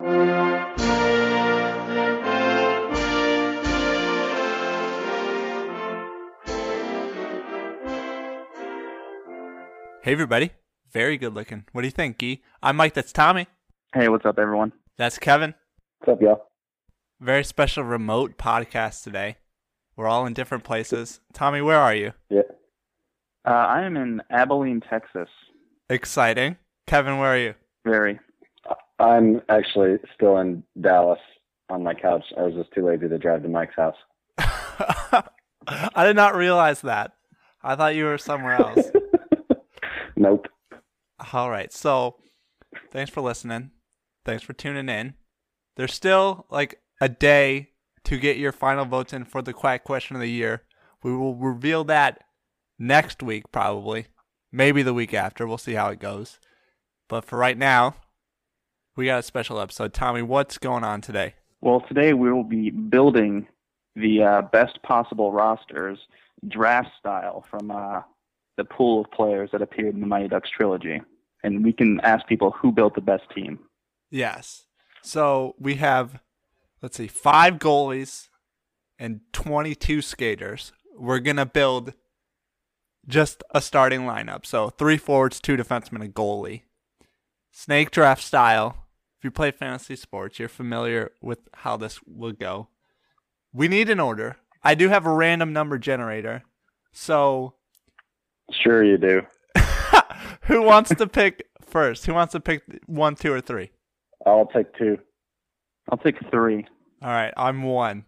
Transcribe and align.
Hey 0.00 0.06
everybody, 10.06 10.52
very 10.90 11.18
good 11.18 11.34
looking. 11.34 11.66
What 11.72 11.82
do 11.82 11.86
you 11.86 11.90
think, 11.90 12.16
Gee? 12.16 12.42
I'm 12.62 12.76
Mike. 12.76 12.94
That's 12.94 13.12
Tommy. 13.12 13.46
Hey, 13.92 14.08
what's 14.08 14.24
up, 14.24 14.38
everyone? 14.38 14.72
That's 14.96 15.18
Kevin. 15.18 15.54
What's 15.98 16.16
up, 16.16 16.22
y'all? 16.22 16.46
Very 17.20 17.44
special 17.44 17.84
remote 17.84 18.38
podcast 18.38 19.04
today. 19.04 19.36
We're 19.96 20.08
all 20.08 20.24
in 20.24 20.32
different 20.32 20.64
places. 20.64 21.20
Tommy, 21.34 21.60
where 21.60 21.78
are 21.78 21.94
you? 21.94 22.14
Yeah. 22.30 22.40
Uh, 23.46 23.50
I 23.50 23.82
am 23.82 23.98
in 23.98 24.22
Abilene, 24.30 24.80
Texas. 24.80 25.28
Exciting. 25.90 26.56
Kevin, 26.86 27.18
where 27.18 27.34
are 27.34 27.38
you? 27.38 27.54
Very. 27.84 28.18
I'm 29.00 29.40
actually 29.48 29.98
still 30.14 30.38
in 30.38 30.62
Dallas 30.80 31.20
on 31.68 31.82
my 31.82 31.94
couch. 31.94 32.24
I 32.36 32.42
was 32.42 32.54
just 32.54 32.72
too 32.72 32.86
lazy 32.86 33.08
to 33.08 33.18
drive 33.18 33.42
to 33.42 33.48
Mike's 33.48 33.74
house. 33.74 33.96
I 35.66 36.04
did 36.04 36.16
not 36.16 36.34
realize 36.36 36.82
that. 36.82 37.12
I 37.62 37.76
thought 37.76 37.94
you 37.94 38.04
were 38.04 38.18
somewhere 38.18 38.54
else. 38.54 38.90
Nope. 40.20 40.48
All 41.32 41.48
right. 41.48 41.72
So, 41.72 42.16
thanks 42.90 43.10
for 43.10 43.22
listening. 43.22 43.70
Thanks 44.26 44.42
for 44.42 44.52
tuning 44.52 44.90
in. 44.90 45.14
There's 45.76 45.94
still 45.94 46.44
like 46.50 46.78
a 47.00 47.08
day 47.08 47.70
to 48.04 48.18
get 48.18 48.36
your 48.36 48.52
final 48.52 48.84
votes 48.84 49.14
in 49.14 49.24
for 49.24 49.40
the 49.40 49.54
Quack 49.54 49.82
Question 49.82 50.16
of 50.16 50.20
the 50.20 50.28
Year. 50.28 50.64
We 51.02 51.16
will 51.16 51.36
reveal 51.36 51.84
that 51.84 52.22
next 52.78 53.22
week, 53.22 53.50
probably. 53.50 54.08
Maybe 54.52 54.82
the 54.82 54.92
week 54.92 55.14
after. 55.14 55.46
We'll 55.46 55.56
see 55.56 55.72
how 55.72 55.88
it 55.88 56.00
goes. 56.00 56.38
But 57.08 57.24
for 57.24 57.38
right 57.38 57.56
now, 57.56 57.94
we 58.96 59.06
got 59.06 59.20
a 59.20 59.22
special 59.22 59.60
episode. 59.60 59.92
Tommy, 59.92 60.22
what's 60.22 60.58
going 60.58 60.84
on 60.84 61.00
today? 61.00 61.34
Well, 61.60 61.82
today 61.88 62.12
we 62.12 62.32
will 62.32 62.44
be 62.44 62.70
building 62.70 63.46
the 63.96 64.22
uh, 64.22 64.42
best 64.42 64.82
possible 64.82 65.32
rosters 65.32 65.98
draft 66.48 66.90
style 66.98 67.44
from 67.50 67.70
uh, 67.70 68.00
the 68.56 68.64
pool 68.64 69.02
of 69.02 69.10
players 69.10 69.50
that 69.52 69.62
appeared 69.62 69.94
in 69.94 70.00
the 70.00 70.06
Mighty 70.06 70.28
Ducks 70.28 70.50
trilogy. 70.50 71.00
And 71.42 71.64
we 71.64 71.72
can 71.72 72.00
ask 72.02 72.26
people 72.26 72.50
who 72.50 72.72
built 72.72 72.94
the 72.94 73.00
best 73.00 73.24
team. 73.34 73.58
Yes. 74.10 74.66
So 75.02 75.54
we 75.58 75.76
have, 75.76 76.20
let's 76.82 76.96
see, 76.96 77.06
five 77.06 77.54
goalies 77.54 78.28
and 78.98 79.20
22 79.32 80.02
skaters. 80.02 80.72
We're 80.96 81.20
going 81.20 81.36
to 81.36 81.46
build 81.46 81.94
just 83.08 83.42
a 83.54 83.60
starting 83.60 84.02
lineup. 84.02 84.44
So 84.44 84.68
three 84.68 84.98
forwards, 84.98 85.40
two 85.40 85.56
defensemen, 85.56 86.04
a 86.04 86.08
goalie. 86.08 86.62
Snake 87.60 87.90
draft 87.90 88.22
style. 88.22 88.86
If 89.18 89.24
you 89.24 89.30
play 89.30 89.50
fantasy 89.50 89.94
sports, 89.94 90.38
you're 90.38 90.48
familiar 90.48 91.12
with 91.20 91.40
how 91.52 91.76
this 91.76 92.00
will 92.06 92.32
go. 92.32 92.68
We 93.52 93.68
need 93.68 93.90
an 93.90 94.00
order. 94.00 94.38
I 94.64 94.74
do 94.74 94.88
have 94.88 95.04
a 95.04 95.12
random 95.12 95.52
number 95.52 95.76
generator. 95.76 96.42
So 96.90 97.56
Sure, 98.50 98.82
you 98.82 98.96
do. 98.96 99.20
who 100.44 100.62
wants 100.62 100.94
to 100.94 101.06
pick 101.06 101.48
first? 101.60 102.06
Who 102.06 102.14
wants 102.14 102.32
to 102.32 102.40
pick 102.40 102.62
one, 102.86 103.14
two, 103.14 103.30
or 103.30 103.42
three? 103.42 103.72
I'll 104.24 104.46
take 104.46 104.74
two. 104.78 104.96
I'll 105.90 105.98
take 105.98 106.16
three. 106.30 106.66
All 107.02 107.10
right, 107.10 107.34
I'm 107.36 107.62
one. 107.62 108.06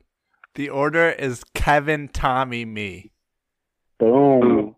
The 0.54 0.70
order 0.70 1.10
is 1.10 1.44
Kevin, 1.52 2.08
Tommy, 2.08 2.64
me. 2.64 3.12
Boom. 3.98 4.76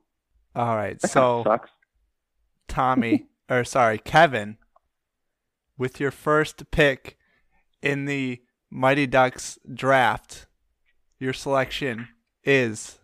All 0.57 0.77
right, 0.77 0.99
that 0.99 1.11
so 1.13 1.45
kinda 1.45 1.51
sucks. 1.51 1.71
Tommy, 2.67 3.27
or 3.49 3.63
sorry, 3.63 3.99
Kevin, 3.99 4.57
with 5.79 6.01
your 6.01 6.11
first 6.11 6.71
pick 6.71 7.17
in 7.83 8.05
the 8.05 8.41
Mighty 8.71 9.07
Ducks 9.07 9.59
draft, 9.73 10.47
your 11.19 11.33
selection 11.33 12.09
is 12.43 12.99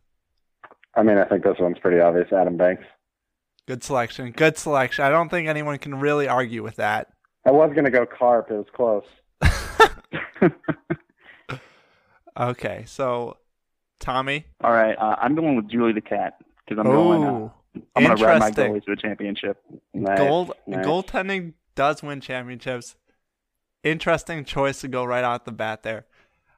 I 0.94 1.03
mean, 1.03 1.19
I 1.19 1.25
think 1.25 1.44
this 1.44 1.56
one's 1.59 1.78
pretty 1.78 2.00
obvious. 2.00 2.32
Adam 2.32 2.56
Banks. 2.56 2.84
good 3.66 3.84
selection. 3.84 4.32
Good 4.32 4.59
selection. 4.59 5.04
I 5.04 5.10
don't 5.10 5.28
think 5.28 5.48
anyone 5.48 5.78
can 5.78 6.00
really 6.00 6.26
argue 6.26 6.62
with 6.62 6.76
that. 6.76 7.09
I 7.47 7.53
was 7.53 7.72
gonna 7.75 7.91
go 7.91 8.06
Karp. 8.06 8.50
It 8.50 8.54
was 8.54 8.66
close. 8.75 9.04
Okay, 12.41 12.84
so 12.86 13.36
Tommy. 13.98 14.47
All 14.62 14.72
right, 14.72 14.97
uh, 14.98 15.16
I'm 15.20 15.34
going 15.34 15.56
with 15.56 15.69
Julie 15.69 15.92
the 15.92 16.00
Cat 16.00 16.34
because 16.66 16.78
I'm 16.80 16.91
going. 16.91 17.25
Uh, 17.25 17.50
I'm 17.94 18.04
going 18.04 18.16
to 18.16 18.25
ride 18.25 18.41
my 18.41 18.48
interesting. 18.48 18.75
goalies 18.75 18.84
to 18.86 18.92
a 18.92 18.97
championship. 18.97 19.62
Nice. 19.94 20.19
Gold 20.19 20.53
nice. 20.66 20.84
goaltending 20.84 21.53
does 21.80 22.02
win 22.02 22.20
championships. 22.20 22.94
Interesting 23.82 24.44
choice 24.44 24.82
to 24.82 24.88
go 24.88 25.02
right 25.02 25.24
out 25.24 25.46
the 25.46 25.52
bat 25.52 25.82
there. 25.82 26.04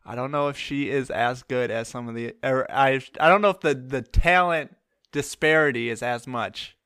I 0.04 0.16
don't 0.16 0.32
know 0.32 0.48
if 0.48 0.58
she 0.58 0.90
is 0.90 1.10
as 1.10 1.44
good 1.44 1.70
as 1.70 1.86
some 1.86 2.08
of 2.08 2.16
the. 2.16 2.34
Or 2.42 2.68
I 2.68 3.00
I 3.20 3.28
don't 3.28 3.40
know 3.40 3.50
if 3.50 3.60
the 3.60 3.72
the 3.74 4.02
talent 4.02 4.74
disparity 5.12 5.88
is 5.90 6.02
as 6.02 6.26
much 6.26 6.76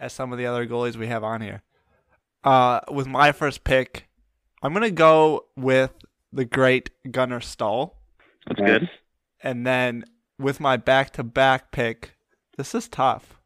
as 0.00 0.12
some 0.12 0.32
of 0.32 0.38
the 0.38 0.46
other 0.46 0.66
goalies 0.66 0.96
we 0.96 1.06
have 1.06 1.22
on 1.22 1.40
here. 1.40 1.62
Uh, 2.42 2.80
with 2.90 3.06
my 3.06 3.30
first 3.30 3.62
pick, 3.62 4.08
I'm 4.60 4.72
gonna 4.72 4.90
go 4.90 5.46
with 5.56 5.92
the 6.32 6.44
great 6.44 6.90
Gunnar 7.08 7.40
Stahl, 7.40 7.96
That's 8.48 8.60
Nice. 8.60 8.68
good. 8.80 8.90
and 9.40 9.64
then 9.64 10.04
with 10.38 10.58
my 10.58 10.76
back 10.76 11.10
to 11.12 11.22
back 11.22 11.70
pick, 11.70 12.16
this 12.56 12.74
is 12.74 12.88
tough. 12.88 13.40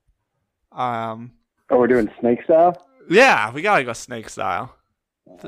Um, 0.72 1.32
Oh, 1.68 1.78
we're 1.78 1.86
doing 1.86 2.10
snake 2.20 2.42
style. 2.44 2.86
Yeah, 3.12 3.52
we 3.52 3.62
gotta 3.62 3.84
go 3.84 3.92
snake 3.92 4.28
style. 4.28 4.74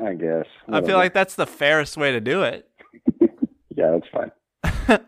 I 0.01 0.15
guess. 0.15 0.47
I 0.69 0.81
feel 0.83 0.97
like 0.97 1.13
that's 1.13 1.35
the 1.35 1.47
fairest 1.47 1.97
way 1.97 2.13
to 2.13 2.21
do 2.21 2.43
it. 2.43 2.69
Yeah, 3.77 3.99
that's 3.99 4.07
fine. 4.87 5.01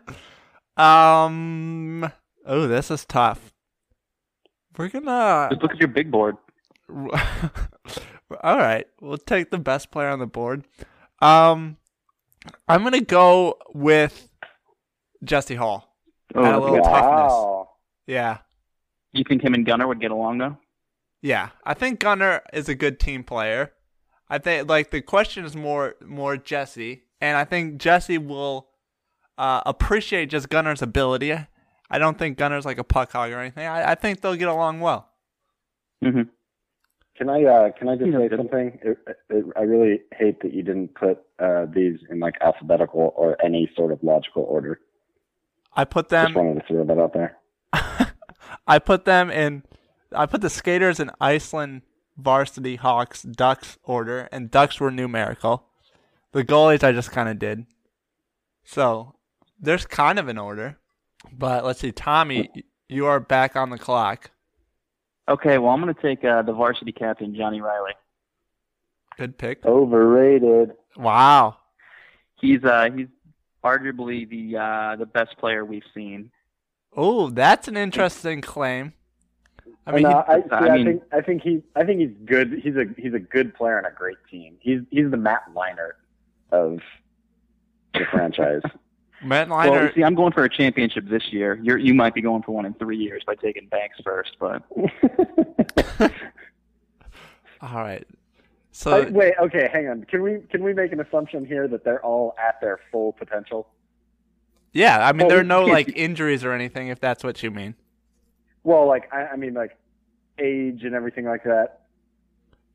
um. 0.77 2.11
Oh, 2.45 2.67
this 2.67 2.91
is 2.91 3.05
tough. 3.05 3.53
We're 4.77 4.89
gonna. 4.89 5.47
Just 5.51 5.61
look 5.61 5.71
at 5.71 5.79
your 5.79 5.87
big 5.87 6.11
board. 6.11 6.35
All 6.89 8.57
right, 8.57 8.85
we'll 8.99 9.17
take 9.17 9.51
the 9.51 9.57
best 9.57 9.89
player 9.89 10.09
on 10.09 10.19
the 10.19 10.27
board. 10.27 10.65
Um, 11.21 11.77
I'm 12.67 12.83
gonna 12.83 12.99
go 12.99 13.57
with 13.73 14.27
Jesse 15.23 15.55
Hall. 15.55 15.95
Oh, 16.35 16.43
Add 16.43 16.55
a 16.55 16.59
little 16.59 16.75
good. 16.75 16.83
toughness. 16.83 17.31
Wow. 17.31 17.69
Yeah, 18.05 18.39
You 19.13 19.23
think 19.27 19.43
him 19.43 19.53
and 19.53 19.65
Gunnar 19.65 19.87
would 19.87 20.01
get 20.01 20.11
along 20.11 20.39
though? 20.39 20.57
Yeah. 21.21 21.49
I 21.63 21.73
think 21.73 21.99
Gunnar 21.99 22.43
is 22.53 22.69
a 22.69 22.75
good 22.75 22.99
team 22.99 23.23
player. 23.23 23.73
I 24.29 24.37
think 24.37 24.69
like 24.69 24.91
the 24.91 25.01
question 25.01 25.45
is 25.45 25.55
more 25.55 25.95
more 26.05 26.35
Jesse, 26.35 27.03
and 27.21 27.37
I 27.37 27.45
think 27.45 27.77
Jesse 27.77 28.17
will 28.17 28.67
uh, 29.37 29.61
appreciate 29.65 30.29
just 30.29 30.49
Gunnar's 30.49 30.81
ability. 30.81 31.33
I 31.89 31.99
don't 31.99 32.17
think 32.17 32.37
Gunnar's 32.37 32.65
like 32.65 32.77
a 32.77 32.83
puck 32.83 33.13
hog 33.13 33.31
or 33.31 33.39
anything. 33.39 33.65
I, 33.65 33.91
I 33.91 33.95
think 33.95 34.19
they'll 34.19 34.35
get 34.35 34.49
along 34.49 34.81
well. 34.81 35.09
Mm-hmm. 36.03 36.23
Can 37.17 37.29
I 37.29 37.43
uh, 37.45 37.71
can 37.71 37.89
I 37.89 37.95
just 37.95 38.11
say 38.11 38.29
something? 38.35 38.79
It, 38.83 38.97
it, 39.29 39.45
I 39.55 39.61
really 39.61 40.01
hate 40.11 40.41
that 40.41 40.53
you 40.53 40.61
didn't 40.61 40.93
put 40.93 41.19
uh, 41.39 41.65
these 41.73 41.97
in 42.11 42.19
like 42.19 42.35
alphabetical 42.41 43.13
or 43.15 43.43
any 43.43 43.71
sort 43.75 43.91
of 43.91 43.99
logical 44.03 44.43
order. 44.43 44.79
I 45.73 45.85
put 45.85 46.09
them. 46.09 46.27
Just 46.27 46.35
them. 46.35 46.45
wanted 46.45 46.59
to 46.61 46.67
throw 46.67 46.85
that 46.85 46.99
out 46.99 47.13
there. 47.13 47.37
I 48.67 48.77
put 48.79 49.05
them 49.05 49.31
in. 49.31 49.63
I 50.11 50.25
put 50.25 50.41
the 50.41 50.49
skaters 50.49 50.99
in 50.99 51.11
Iceland 51.19 51.81
varsity 52.17 52.75
Hawks 52.77 53.23
Ducks 53.23 53.77
order, 53.83 54.27
and 54.31 54.49
Ducks 54.51 54.79
were 54.79 54.91
numerical. 54.91 55.65
The 56.31 56.43
goalies 56.43 56.83
I 56.83 56.91
just 56.91 57.11
kind 57.11 57.29
of 57.29 57.39
did. 57.39 57.65
So 58.63 59.15
there's 59.59 59.85
kind 59.85 60.19
of 60.19 60.27
an 60.27 60.37
order, 60.37 60.77
but 61.31 61.63
let's 61.65 61.79
see, 61.79 61.91
Tommy, 61.91 62.49
you 62.89 63.05
are 63.05 63.19
back 63.19 63.55
on 63.55 63.69
the 63.69 63.77
clock. 63.77 64.31
Okay, 65.29 65.57
well 65.57 65.71
I'm 65.71 65.81
going 65.81 65.93
to 65.93 66.01
take 66.01 66.23
uh, 66.23 66.41
the 66.41 66.53
varsity 66.53 66.91
captain 66.91 67.35
Johnny 67.35 67.61
Reilly. 67.61 67.93
Good 69.17 69.37
pick. 69.37 69.65
Overrated. 69.65 70.73
Wow. 70.95 71.57
He's 72.39 72.63
uh 72.63 72.89
he's 72.95 73.07
arguably 73.63 74.29
the 74.29 74.57
uh 74.57 74.95
the 74.95 75.07
best 75.07 75.37
player 75.39 75.65
we've 75.65 75.83
seen. 75.93 76.29
Oh, 76.95 77.29
that's 77.29 77.67
an 77.67 77.77
interesting 77.77 78.41
claim. 78.41 78.93
I 79.87 79.91
mean, 79.93 80.03
no, 80.03 80.09
he- 80.09 80.15
uh, 80.15 80.23
I, 80.27 80.41
see, 80.41 80.47
I 80.51 80.73
I, 80.75 80.83
think 80.83 81.03
I 81.13 81.21
think 81.21 81.41
he 81.41 81.63
I 81.75 81.83
think 81.85 81.99
he's 82.01 82.13
good. 82.25 82.59
He's 82.63 82.75
a 82.75 82.85
he's 82.97 83.13
a 83.13 83.19
good 83.19 83.53
player 83.55 83.77
on 83.77 83.85
a 83.85 83.91
great 83.91 84.17
team. 84.29 84.57
He's 84.59 84.81
he's 84.91 85.09
the 85.09 85.17
Matt 85.17 85.43
Leinart 85.55 85.93
of 86.51 86.79
the 87.93 88.01
franchise. 88.11 88.61
Matt 89.23 89.49
Well, 89.49 89.57
Liner. 89.57 89.91
see, 89.95 90.03
I'm 90.03 90.13
going 90.13 90.31
for 90.31 90.43
a 90.43 90.49
championship 90.49 91.07
this 91.09 91.31
year. 91.33 91.59
You're, 91.63 91.79
you 91.79 91.95
might 91.95 92.13
be 92.13 92.21
going 92.21 92.43
for 92.43 92.51
one 92.51 92.65
in 92.67 92.75
three 92.75 92.97
years 92.97 93.23
by 93.25 93.33
taking 93.33 93.65
Banks 93.67 93.97
first, 94.03 94.37
but 94.39 94.61
all 97.61 97.73
right. 97.73 98.05
So 98.71 98.91
Uh, 98.91 99.09
wait, 99.09 99.33
okay, 99.41 99.69
hang 99.73 99.87
on. 99.87 100.03
Can 100.03 100.21
we 100.21 100.39
can 100.51 100.63
we 100.63 100.73
make 100.73 100.91
an 100.91 100.99
assumption 100.99 101.45
here 101.45 101.67
that 101.67 101.83
they're 101.83 102.03
all 102.05 102.35
at 102.37 102.61
their 102.61 102.79
full 102.91 103.13
potential? 103.13 103.67
yeah, 104.73 105.07
I 105.07 105.11
mean 105.13 105.21
Well, 105.21 105.29
there 105.29 105.39
are 105.39 105.43
no 105.43 105.63
like 105.65 105.89
injuries 105.95 106.43
or 106.43 106.51
anything 106.51 106.89
if 106.89 106.99
that's 106.99 107.23
what 107.23 107.41
you 107.41 107.49
mean. 107.49 107.73
Well, 108.67 108.85
like 108.85 109.07
I, 109.13 109.27
I 109.27 109.35
mean, 109.37 109.53
like 109.53 109.77
age 110.37 110.83
and 110.83 110.93
everything 110.93 111.23
like 111.23 111.45
that. 111.45 111.83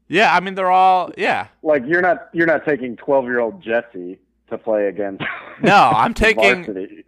Yeah, 0.09 0.35
I 0.35 0.41
mean 0.41 0.55
they're 0.55 0.71
all 0.71 1.13
yeah. 1.19 1.49
Like 1.63 1.83
you're 1.87 2.01
not 2.01 2.31
you're 2.33 2.47
not 2.47 2.65
taking 2.65 2.97
twelve 2.97 3.27
year 3.27 3.41
old 3.41 3.63
Jesse 3.63 4.19
to 4.49 4.57
play 4.57 4.87
against 4.87 5.23
No, 5.63 5.75
I'm 5.75 6.15
taking 6.27 6.65
varsity. 6.65 7.05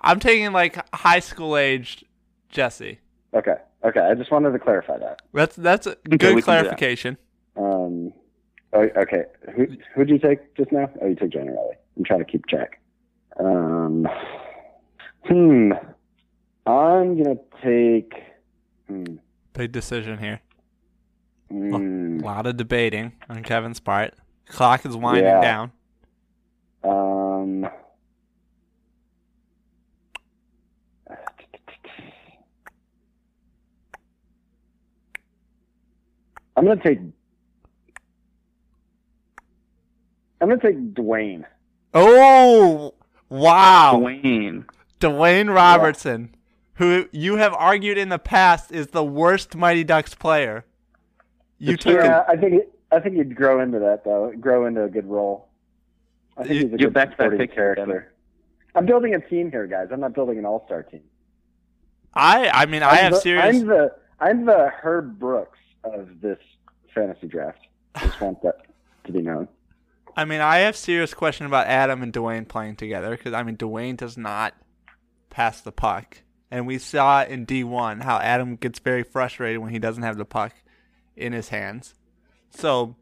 I'm 0.00 0.20
taking 0.20 0.52
like 0.52 0.78
high 0.94 1.18
school 1.18 1.56
aged 1.56 2.04
Jesse. 2.48 3.00
Okay, 3.34 3.56
okay. 3.84 4.00
I 4.00 4.14
just 4.14 4.30
wanted 4.30 4.52
to 4.52 4.60
clarify 4.60 4.98
that. 4.98 5.20
That's 5.34 5.56
that's 5.56 5.88
a 5.88 5.96
good 6.08 6.20
that. 6.20 6.44
clarification. 6.44 7.18
Um, 7.56 8.12
oh, 8.72 8.88
okay. 8.98 9.24
Who 9.56 9.66
who'd 9.96 10.10
you 10.10 10.20
take 10.20 10.54
just 10.56 10.70
now? 10.70 10.88
Oh, 11.02 11.08
you 11.08 11.16
took 11.16 11.30
Johnny 11.30 11.48
Reilly. 11.48 11.74
I'm 11.96 12.04
trying 12.04 12.20
to 12.20 12.24
keep 12.24 12.46
track. 12.46 12.80
Um, 13.40 14.06
hmm. 15.24 15.72
I'm 16.68 17.20
gonna 17.20 17.38
take. 17.64 18.12
Hmm. 18.88 19.16
Big 19.52 19.72
decision 19.72 20.18
here. 20.18 20.40
hmm, 21.50 22.20
A 22.20 22.24
lot 22.24 22.46
of 22.46 22.56
debating 22.56 23.12
on 23.28 23.42
Kevin's 23.42 23.80
part. 23.80 24.14
Clock 24.46 24.86
is 24.86 24.96
winding 24.96 25.24
Yeah. 25.24 25.40
down. 25.40 25.72
Um. 26.84 27.68
I'm 36.56 36.64
gonna 36.66 36.82
take. 36.82 36.98
I'm 40.40 40.48
gonna 40.48 40.60
take 40.60 40.94
Dwayne. 40.94 41.44
Oh 41.94 42.94
wow. 43.28 44.00
Dwayne. 44.00 44.64
Dwayne 45.00 45.54
Robertson, 45.54 46.34
who 46.78 47.06
you 47.12 47.36
have 47.36 47.52
argued 47.54 47.98
in 47.98 48.08
the 48.08 48.18
past 48.18 48.72
is 48.72 48.88
the 48.88 49.04
worst 49.04 49.54
Mighty 49.56 49.84
Ducks 49.84 50.14
player. 50.14 50.64
You 51.58 51.74
It's 51.74 51.84
took 51.84 51.96
true. 52.00 52.04
Yeah, 52.04 52.24
I 52.28 52.36
think 52.36 52.62
I 52.90 53.00
think 53.00 53.16
he'd 53.16 53.34
grow 53.36 53.60
into 53.60 53.78
that 53.80 54.04
though. 54.04 54.32
Grow 54.40 54.66
into 54.66 54.84
a 54.84 54.88
good 54.88 55.06
role. 55.06 55.48
I 56.36 56.42
think 56.44 56.54
You- 56.54 56.60
he's 56.60 56.66
a 56.74 56.78
you're 56.78 56.78
good 56.90 56.94
back 56.94 57.10
to 57.10 57.16
that 57.16 57.24
supporting 57.24 57.38
picture, 57.38 57.74
character. 57.74 58.12
I'm 58.74 58.86
building 58.86 59.14
a 59.14 59.20
team 59.20 59.50
here, 59.50 59.66
guys. 59.66 59.88
I'm 59.92 60.00
not 60.00 60.14
building 60.14 60.38
an 60.38 60.46
all-star 60.46 60.84
team. 60.84 61.02
I 62.14 62.48
I 62.48 62.66
mean 62.66 62.82
I 62.82 62.90
I'm 62.90 62.96
have 62.98 63.12
the, 63.14 63.20
serious 63.20 63.44
I'm 63.56 63.66
the 63.66 63.94
I'm 64.20 64.46
the 64.46 64.68
Herb 64.82 65.18
Brooks 65.18 65.58
of 65.84 66.20
this 66.20 66.38
fantasy 66.94 67.26
draft. 67.26 67.60
I 67.94 68.06
Just 68.06 68.20
want 68.20 68.40
that 68.42 68.56
to 69.04 69.12
be 69.12 69.20
known. 69.20 69.48
I 70.16 70.24
mean 70.24 70.40
I 70.40 70.58
have 70.58 70.76
serious 70.76 71.12
question 71.12 71.44
about 71.46 71.66
Adam 71.66 72.02
and 72.02 72.12
Dwayne 72.12 72.46
playing 72.46 72.76
together 72.76 73.10
because 73.16 73.34
I 73.34 73.42
mean 73.42 73.56
Dwayne 73.56 73.96
does 73.96 74.16
not 74.16 74.54
pass 75.28 75.60
the 75.60 75.72
puck. 75.72 76.18
And 76.50 76.66
we 76.66 76.78
saw 76.78 77.24
in 77.24 77.46
D1 77.46 78.02
how 78.02 78.18
Adam 78.18 78.56
gets 78.56 78.78
very 78.78 79.02
frustrated 79.02 79.60
when 79.60 79.70
he 79.70 79.78
doesn't 79.78 80.02
have 80.02 80.16
the 80.16 80.24
puck 80.24 80.54
in 81.16 81.32
his 81.32 81.50
hands. 81.50 81.94
So 82.50 82.96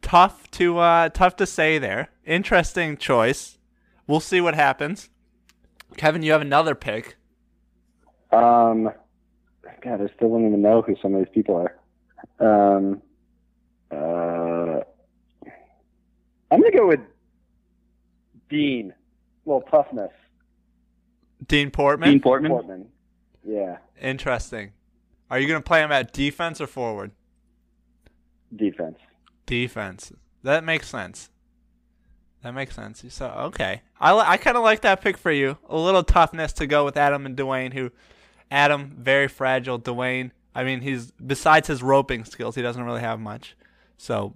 tough 0.00 0.50
to 0.52 0.78
uh 0.78 1.08
tough 1.10 1.36
to 1.36 1.46
say 1.46 1.78
there. 1.78 2.10
Interesting 2.24 2.96
choice. 2.96 3.58
We'll 4.06 4.20
see 4.20 4.40
what 4.40 4.54
happens. 4.54 5.10
Kevin, 5.96 6.22
you 6.22 6.32
have 6.32 6.40
another 6.40 6.74
pick. 6.74 7.16
Um, 8.32 8.90
God, 9.82 10.00
I 10.00 10.06
still 10.16 10.30
don't 10.30 10.46
even 10.46 10.62
know 10.62 10.82
who 10.82 10.96
some 11.00 11.14
of 11.14 11.24
these 11.24 11.32
people 11.32 11.56
are. 11.56 12.76
Um, 12.76 13.02
uh, 13.90 14.80
I'm 16.50 16.60
gonna 16.60 16.70
go 16.72 16.88
with 16.88 17.00
Dean. 18.48 18.92
Well, 19.44 19.60
toughness. 19.62 20.10
Dean 21.46 21.70
Portman. 21.70 22.10
Dean 22.10 22.20
Portman. 22.20 22.50
Portman. 22.50 22.86
Yeah, 23.46 23.78
Interesting. 24.00 24.72
Are 25.30 25.38
you 25.38 25.46
going 25.48 25.60
to 25.60 25.66
play 25.66 25.82
him 25.82 25.92
at 25.92 26.12
defense 26.12 26.60
or 26.60 26.66
forward? 26.66 27.10
defense. 28.54 28.98
Defense. 29.46 30.12
That 30.42 30.64
makes 30.64 30.88
sense. 30.88 31.30
That 32.42 32.52
makes 32.54 32.74
sense. 32.74 33.02
So 33.08 33.26
okay, 33.26 33.82
I 33.98 34.12
li- 34.14 34.24
I 34.26 34.36
kind 34.36 34.56
of 34.56 34.62
like 34.62 34.82
that 34.82 35.00
pick 35.00 35.16
for 35.16 35.32
you. 35.32 35.58
A 35.68 35.76
little 35.76 36.02
toughness 36.04 36.52
to 36.54 36.66
go 36.66 36.84
with 36.84 36.96
Adam 36.96 37.26
and 37.26 37.36
Dwayne. 37.36 37.72
Who, 37.72 37.90
Adam 38.50 38.94
very 38.98 39.28
fragile. 39.28 39.78
Dwayne, 39.80 40.30
I 40.54 40.62
mean, 40.62 40.80
he's 40.82 41.10
besides 41.12 41.68
his 41.68 41.82
roping 41.82 42.24
skills, 42.24 42.54
he 42.54 42.62
doesn't 42.62 42.82
really 42.82 43.00
have 43.00 43.18
much. 43.18 43.56
So, 43.96 44.34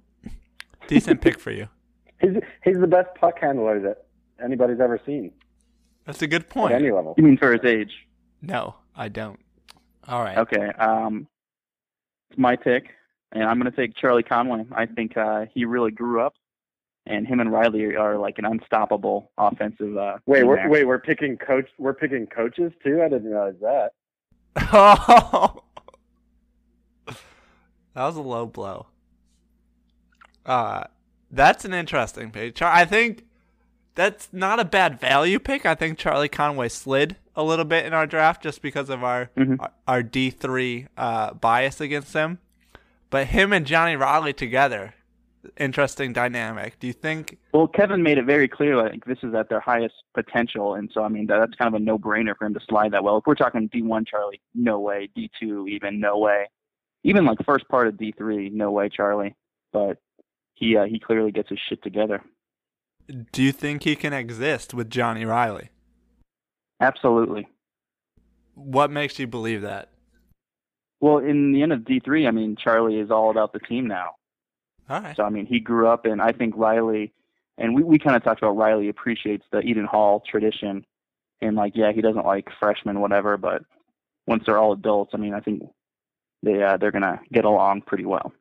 decent 0.86 1.20
pick 1.20 1.38
for 1.38 1.50
you. 1.50 1.68
He's 2.20 2.34
he's 2.64 2.78
the 2.80 2.86
best 2.88 3.08
puck 3.14 3.38
handler 3.40 3.78
that 3.80 4.06
anybody's 4.42 4.80
ever 4.80 5.00
seen 5.06 5.30
That's 6.08 6.22
a 6.22 6.26
good 6.26 6.48
point. 6.48 6.72
at 6.72 6.76
point. 6.76 6.84
any 6.86 6.90
level. 6.90 7.14
You 7.18 7.22
mean 7.24 7.36
for 7.36 7.52
his 7.52 7.62
age? 7.66 7.92
No, 8.40 8.76
I 8.96 9.08
don't. 9.08 9.38
All 10.08 10.22
right. 10.22 10.38
Okay. 10.38 10.68
Um, 10.78 11.28
it's 12.30 12.38
my 12.38 12.56
pick, 12.56 12.94
and 13.32 13.44
I'm 13.44 13.60
going 13.60 13.70
to 13.70 13.76
take 13.76 13.94
Charlie 13.94 14.22
Conway. 14.22 14.64
I 14.72 14.86
think 14.86 15.18
uh, 15.18 15.44
he 15.52 15.66
really 15.66 15.90
grew 15.90 16.22
up, 16.22 16.32
and 17.04 17.26
him 17.26 17.40
and 17.40 17.52
Reilly 17.52 17.94
are 17.94 18.16
like 18.16 18.38
an 18.38 18.46
unstoppable 18.46 19.30
offensive. 19.36 19.98
Uh, 19.98 20.16
Wait, 20.24 20.44
we're, 20.44 20.56
there. 20.56 20.70
wait, 20.70 20.86
we're 20.86 20.98
picking 20.98 21.36
coach. 21.36 21.68
We're 21.76 21.92
picking 21.92 22.26
coaches 22.26 22.72
too. 22.82 23.02
I 23.02 23.10
didn't 23.10 23.28
realize 23.30 23.56
that. 23.60 23.90
Oh, 24.72 25.62
that 27.06 27.16
was 27.94 28.16
a 28.16 28.22
low 28.22 28.46
blow. 28.46 28.86
Uh, 30.46 30.84
that's 31.30 31.66
an 31.66 31.74
interesting 31.74 32.30
pick. 32.30 32.54
Char- 32.54 32.72
I 32.72 32.86
think 32.86 33.24
that's 33.98 34.28
not 34.32 34.60
a 34.60 34.64
bad 34.64 35.00
value 35.00 35.40
pick. 35.40 35.66
I 35.66 35.74
think 35.74 35.98
Charlie 35.98 36.28
Conway 36.28 36.68
slid 36.68 37.16
a 37.34 37.42
little 37.42 37.64
bit 37.64 37.84
in 37.84 37.92
our 37.92 38.06
draft 38.06 38.44
just 38.44 38.62
because 38.62 38.88
of 38.90 39.02
our 39.02 39.30
Mhm. 39.36 39.56
our, 39.58 39.70
our 39.88 40.02
D 40.04 40.30
three 40.30 40.86
uh, 40.96 41.34
bias 41.34 41.80
against 41.80 42.14
him. 42.14 42.38
But 43.10 43.26
him 43.26 43.52
and 43.52 43.66
Johnny 43.66 43.96
Reilly 43.96 44.32
together, 44.32 44.94
interesting 45.56 46.12
dynamic. 46.12 46.78
Do 46.78 46.86
you 46.86 46.92
think? 46.92 47.38
Well, 47.52 47.66
Kevin 47.66 48.02
made 48.04 48.18
it 48.18 48.24
very 48.24 48.46
clear 48.46 48.76
like 48.76 49.04
this 49.04 49.18
is 49.24 49.34
at 49.34 49.48
their 49.48 49.60
highest 49.60 49.94
potential, 50.14 50.74
and 50.74 50.88
so 50.94 51.02
I 51.02 51.08
mean 51.08 51.26
that, 51.26 51.38
that's 51.40 51.54
kind 51.56 51.74
of 51.74 51.80
a 51.80 51.84
no-brainer 51.84 52.36
for 52.36 52.44
him 52.46 52.54
to 52.54 52.60
slide 52.68 52.92
that 52.92 53.02
well. 53.02 53.18
If 53.18 53.24
we're 53.26 53.34
talking 53.34 53.68
D1 53.68 54.06
Charlie, 54.06 54.40
no 54.54 54.78
way. 54.78 55.08
D2 55.16 55.68
even 55.68 55.98
no 56.00 56.18
way. 56.18 56.46
Even 57.02 57.24
like 57.24 57.38
first 57.44 57.66
part 57.68 57.88
of 57.88 57.94
D3, 57.94 58.52
no 58.52 58.70
way 58.70 58.88
Charlie. 58.88 59.34
But 59.72 59.98
he 60.54 60.76
uh, 60.76 60.84
he 60.84 61.00
clearly 61.00 61.32
gets 61.32 61.48
his 61.48 61.58
shit 61.68 61.82
together. 61.82 62.22
Do 63.32 63.42
you 63.42 63.52
think 63.52 63.84
he 63.84 63.96
can 63.96 64.12
exist 64.12 64.74
with 64.74 64.90
Johnny 64.90 65.24
Reilly? 65.24 65.70
Absolutely. 66.80 67.48
What 68.54 68.90
makes 68.90 69.18
you 69.18 69.26
believe 69.26 69.62
that? 69.62 69.90
Well, 71.00 71.18
in 71.18 71.52
the 71.52 71.62
end 71.62 71.72
of 71.72 71.80
D3, 71.80 72.26
I 72.28 72.30
mean 72.30 72.56
Charlie 72.56 72.98
is 72.98 73.10
all 73.10 73.30
about 73.30 73.52
the 73.52 73.60
team 73.60 73.86
now. 73.86 74.16
All 74.90 75.00
right. 75.00 75.16
So 75.16 75.22
I 75.22 75.30
mean, 75.30 75.46
he 75.46 75.60
grew 75.60 75.88
up, 75.88 76.06
and 76.06 76.20
I 76.20 76.32
think 76.32 76.54
Reilly, 76.56 77.12
and 77.56 77.74
we 77.74 77.82
we 77.82 77.98
kind 77.98 78.16
of 78.16 78.24
talked 78.24 78.42
about 78.42 78.56
Reilly 78.56 78.88
appreciates 78.88 79.44
the 79.52 79.60
Eden 79.60 79.84
Hall 79.84 80.22
tradition, 80.28 80.84
and 81.40 81.56
like, 81.56 81.72
yeah, 81.76 81.92
he 81.92 82.00
doesn't 82.00 82.26
like 82.26 82.48
freshmen, 82.58 83.00
whatever, 83.00 83.36
but 83.36 83.62
once 84.26 84.44
they're 84.46 84.58
all 84.58 84.72
adults, 84.72 85.12
I 85.14 85.18
mean, 85.18 85.34
I 85.34 85.40
think 85.40 85.62
they 86.42 86.62
uh, 86.62 86.76
they're 86.78 86.92
gonna 86.92 87.20
get 87.32 87.44
along 87.44 87.82
pretty 87.82 88.04
well. 88.04 88.32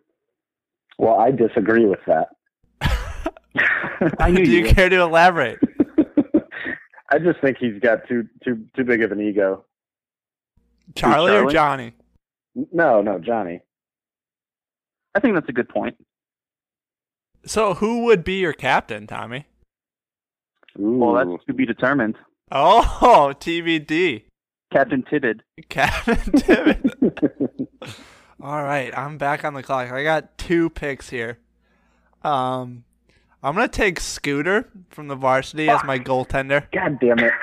Well, 0.98 1.20
I 1.20 1.32
disagree 1.32 1.86
with 1.86 2.00
that. 2.08 2.30
I 4.20 4.32
knew 4.32 4.46
Do 4.46 4.52
you 4.52 4.66
you 4.66 4.74
care 4.74 4.90
to 4.90 5.02
elaborate? 5.02 5.60
I 7.10 7.20
just 7.20 7.40
think 7.40 7.58
he's 7.58 7.80
got 7.80 8.08
too 8.08 8.28
too 8.44 8.66
too 8.76 8.84
big 8.84 9.02
of 9.02 9.12
an 9.12 9.22
ego. 9.22 9.66
Charlie, 10.96 11.34
or 11.34 11.50
Johnny? 11.50 11.94
No, 12.72 13.02
no, 13.02 13.20
Johnny. 13.20 13.62
I 15.16 15.20
think 15.20 15.36
that's 15.36 15.50
a 15.50 15.54
good 15.54 15.70
point. 15.70 15.96
So 17.46 17.76
who 17.76 18.04
would 18.06 18.24
be 18.24 18.40
your 18.40 18.54
captain, 18.54 19.08
Tommy? 19.08 19.48
Ooh. 20.80 20.98
Well, 20.98 21.14
that's 21.14 21.46
to 21.46 21.54
be 21.54 21.66
determined. 21.66 22.16
Oh, 22.52 23.34
TBD. 23.40 24.24
Captain 24.72 25.04
Tibbid. 25.04 25.42
Captain 25.70 26.32
Tibbet. 26.34 26.82
All 28.42 28.64
right, 28.64 28.96
I'm 28.96 29.18
back 29.18 29.44
on 29.46 29.54
the 29.54 29.64
clock. 29.64 29.92
I 29.92 30.04
got 30.04 30.38
two 30.38 30.70
picks 30.70 31.10
here. 31.10 31.40
Um, 32.24 32.84
I'm 33.44 33.56
gonna 33.56 33.68
take 33.68 34.00
Scooter 34.00 34.70
from 34.90 35.08
the 35.08 35.16
varsity 35.16 35.70
as 35.70 35.84
my 35.84 36.00
goaltender. 36.00 36.70
God 36.72 37.00
damn 37.00 37.20
it. 37.20 37.34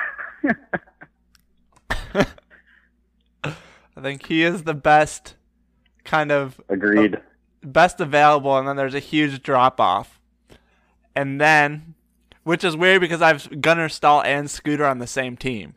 I 3.43 4.01
think 4.01 4.25
he 4.25 4.43
is 4.43 4.63
the 4.63 4.73
best, 4.73 5.35
kind 6.03 6.31
of 6.31 6.59
Agreed. 6.69 7.17
best 7.63 8.01
available, 8.01 8.57
and 8.57 8.67
then 8.67 8.75
there's 8.75 8.93
a 8.93 8.99
huge 8.99 9.41
drop 9.41 9.79
off. 9.79 10.19
And 11.15 11.39
then 11.39 11.95
which 12.43 12.63
is 12.63 12.77
weird 12.77 13.01
because 13.01 13.21
I've 13.21 13.59
Gunnar 13.61 13.89
Stahl 13.89 14.21
and 14.21 14.49
Scooter 14.49 14.85
on 14.85 14.99
the 14.99 15.07
same 15.07 15.35
team. 15.35 15.75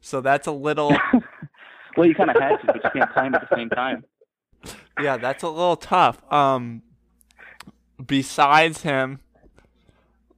So 0.00 0.20
that's 0.20 0.46
a 0.46 0.52
little 0.52 0.90
well, 1.96 2.06
you 2.06 2.14
kind 2.14 2.30
of 2.30 2.36
had 2.40 2.56
to, 2.58 2.66
but 2.66 2.76
you 2.84 2.90
can't 2.92 3.12
play 3.12 3.24
them 3.24 3.34
at 3.34 3.48
the 3.48 3.56
same 3.56 3.70
time. 3.70 4.04
yeah, 5.00 5.16
that's 5.16 5.42
a 5.42 5.48
little 5.48 5.76
tough. 5.76 6.20
Um, 6.32 6.82
besides 8.04 8.82
him, 8.82 9.20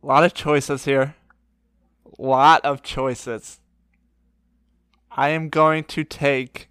a 0.02 0.06
lot 0.06 0.24
of 0.24 0.34
choices 0.34 0.84
here. 0.84 1.14
A 2.18 2.22
Lot 2.22 2.64
of 2.64 2.82
choices. 2.82 3.60
I 5.10 5.30
am 5.30 5.48
going 5.48 5.84
to 5.84 6.04
take 6.04 6.68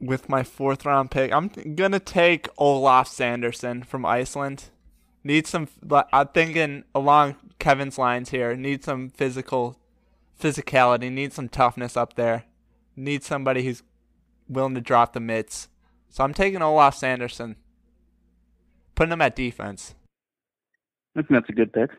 with 0.00 0.28
my 0.28 0.42
fourth 0.42 0.84
round 0.84 1.10
pick. 1.10 1.32
I'm 1.32 1.48
gonna 1.74 2.00
take 2.00 2.48
Olaf 2.58 3.08
Sanderson 3.08 3.82
from 3.82 4.04
Iceland. 4.04 4.70
Need 5.24 5.46
some. 5.46 5.68
I'm 6.12 6.28
thinking 6.28 6.84
along 6.94 7.36
Kevin's 7.58 7.98
lines 7.98 8.30
here. 8.30 8.54
Need 8.54 8.84
some 8.84 9.08
physical, 9.08 9.78
physicality. 10.40 11.10
Need 11.10 11.32
some 11.32 11.48
toughness 11.48 11.96
up 11.96 12.14
there. 12.14 12.44
Need 12.94 13.24
somebody 13.24 13.64
who's 13.64 13.82
willing 14.48 14.74
to 14.74 14.80
drop 14.80 15.12
the 15.12 15.20
mitts. 15.20 15.68
So 16.10 16.24
I'm 16.24 16.34
taking 16.34 16.62
Olaf 16.62 16.94
Sanderson. 16.94 17.56
Putting 18.94 19.12
him 19.12 19.22
at 19.22 19.36
defense. 19.36 19.94
I 21.16 21.22
think 21.22 21.30
that's 21.30 21.48
a 21.48 21.52
good 21.52 21.72
pick. 21.72 21.90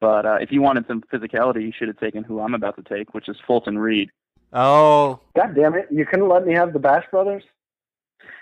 But 0.00 0.26
uh, 0.26 0.38
if 0.40 0.50
you 0.50 0.62
wanted 0.62 0.86
some 0.88 1.02
physicality, 1.12 1.62
you 1.62 1.72
should 1.76 1.88
have 1.88 1.98
taken 1.98 2.24
who 2.24 2.40
I'm 2.40 2.54
about 2.54 2.76
to 2.76 2.82
take, 2.82 3.14
which 3.14 3.28
is 3.28 3.36
Fulton 3.46 3.78
Reed. 3.78 4.10
Oh. 4.52 5.20
God 5.36 5.54
damn 5.54 5.74
it! 5.74 5.86
You 5.90 6.04
couldn't 6.06 6.28
let 6.28 6.46
me 6.46 6.54
have 6.54 6.72
the 6.72 6.78
Bash 6.78 7.04
Brothers. 7.10 7.44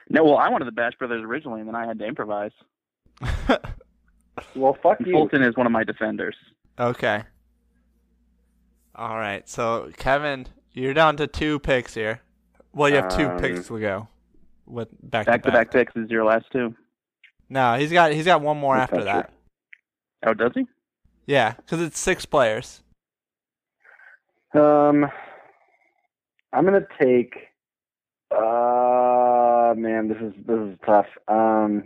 No, 0.08 0.24
well, 0.24 0.38
I 0.38 0.48
wanted 0.48 0.64
the 0.66 0.72
Bash 0.72 0.94
Brothers 0.98 1.22
originally, 1.22 1.60
and 1.60 1.68
then 1.68 1.74
I 1.74 1.86
had 1.86 1.98
to 1.98 2.06
improvise. 2.06 2.52
well, 4.54 4.76
fuck 4.82 4.98
you. 5.04 5.12
Fulton 5.12 5.42
is 5.42 5.56
one 5.56 5.66
of 5.66 5.72
my 5.72 5.84
defenders. 5.84 6.36
Okay. 6.78 7.24
All 8.94 9.16
right. 9.16 9.46
So 9.48 9.90
Kevin, 9.96 10.46
you're 10.72 10.94
down 10.94 11.16
to 11.18 11.26
two 11.26 11.58
picks 11.58 11.94
here. 11.94 12.22
Well, 12.72 12.88
you 12.88 12.96
have 12.96 13.14
two 13.14 13.26
Um, 13.28 13.38
picks 13.38 13.68
to 13.68 13.78
go. 13.80 14.08
With 14.66 14.88
back 15.02 15.26
Back 15.26 15.42
to 15.42 15.50
to 15.50 15.56
back 15.56 15.70
picks 15.72 15.94
is 15.96 16.10
your 16.10 16.24
last 16.24 16.46
two. 16.52 16.74
No, 17.48 17.74
he's 17.74 17.90
got 17.90 18.12
he's 18.12 18.26
got 18.26 18.40
one 18.42 18.58
more 18.58 18.76
That's 18.76 18.92
after 18.92 19.04
not 19.04 19.12
that. 19.26 19.32
Oh, 20.26 20.34
does 20.34 20.52
he? 20.54 20.66
Yeah, 21.26 21.52
because 21.54 21.80
it's 21.80 21.98
six 21.98 22.24
players. 22.26 22.82
Um, 24.54 25.06
I'm 26.52 26.64
gonna 26.64 26.86
take. 27.00 27.34
Uh, 28.30 29.74
man, 29.76 30.08
this 30.08 30.18
is 30.18 30.32
this 30.46 30.58
is 30.58 30.78
tough. 30.84 31.06
Um, 31.28 31.84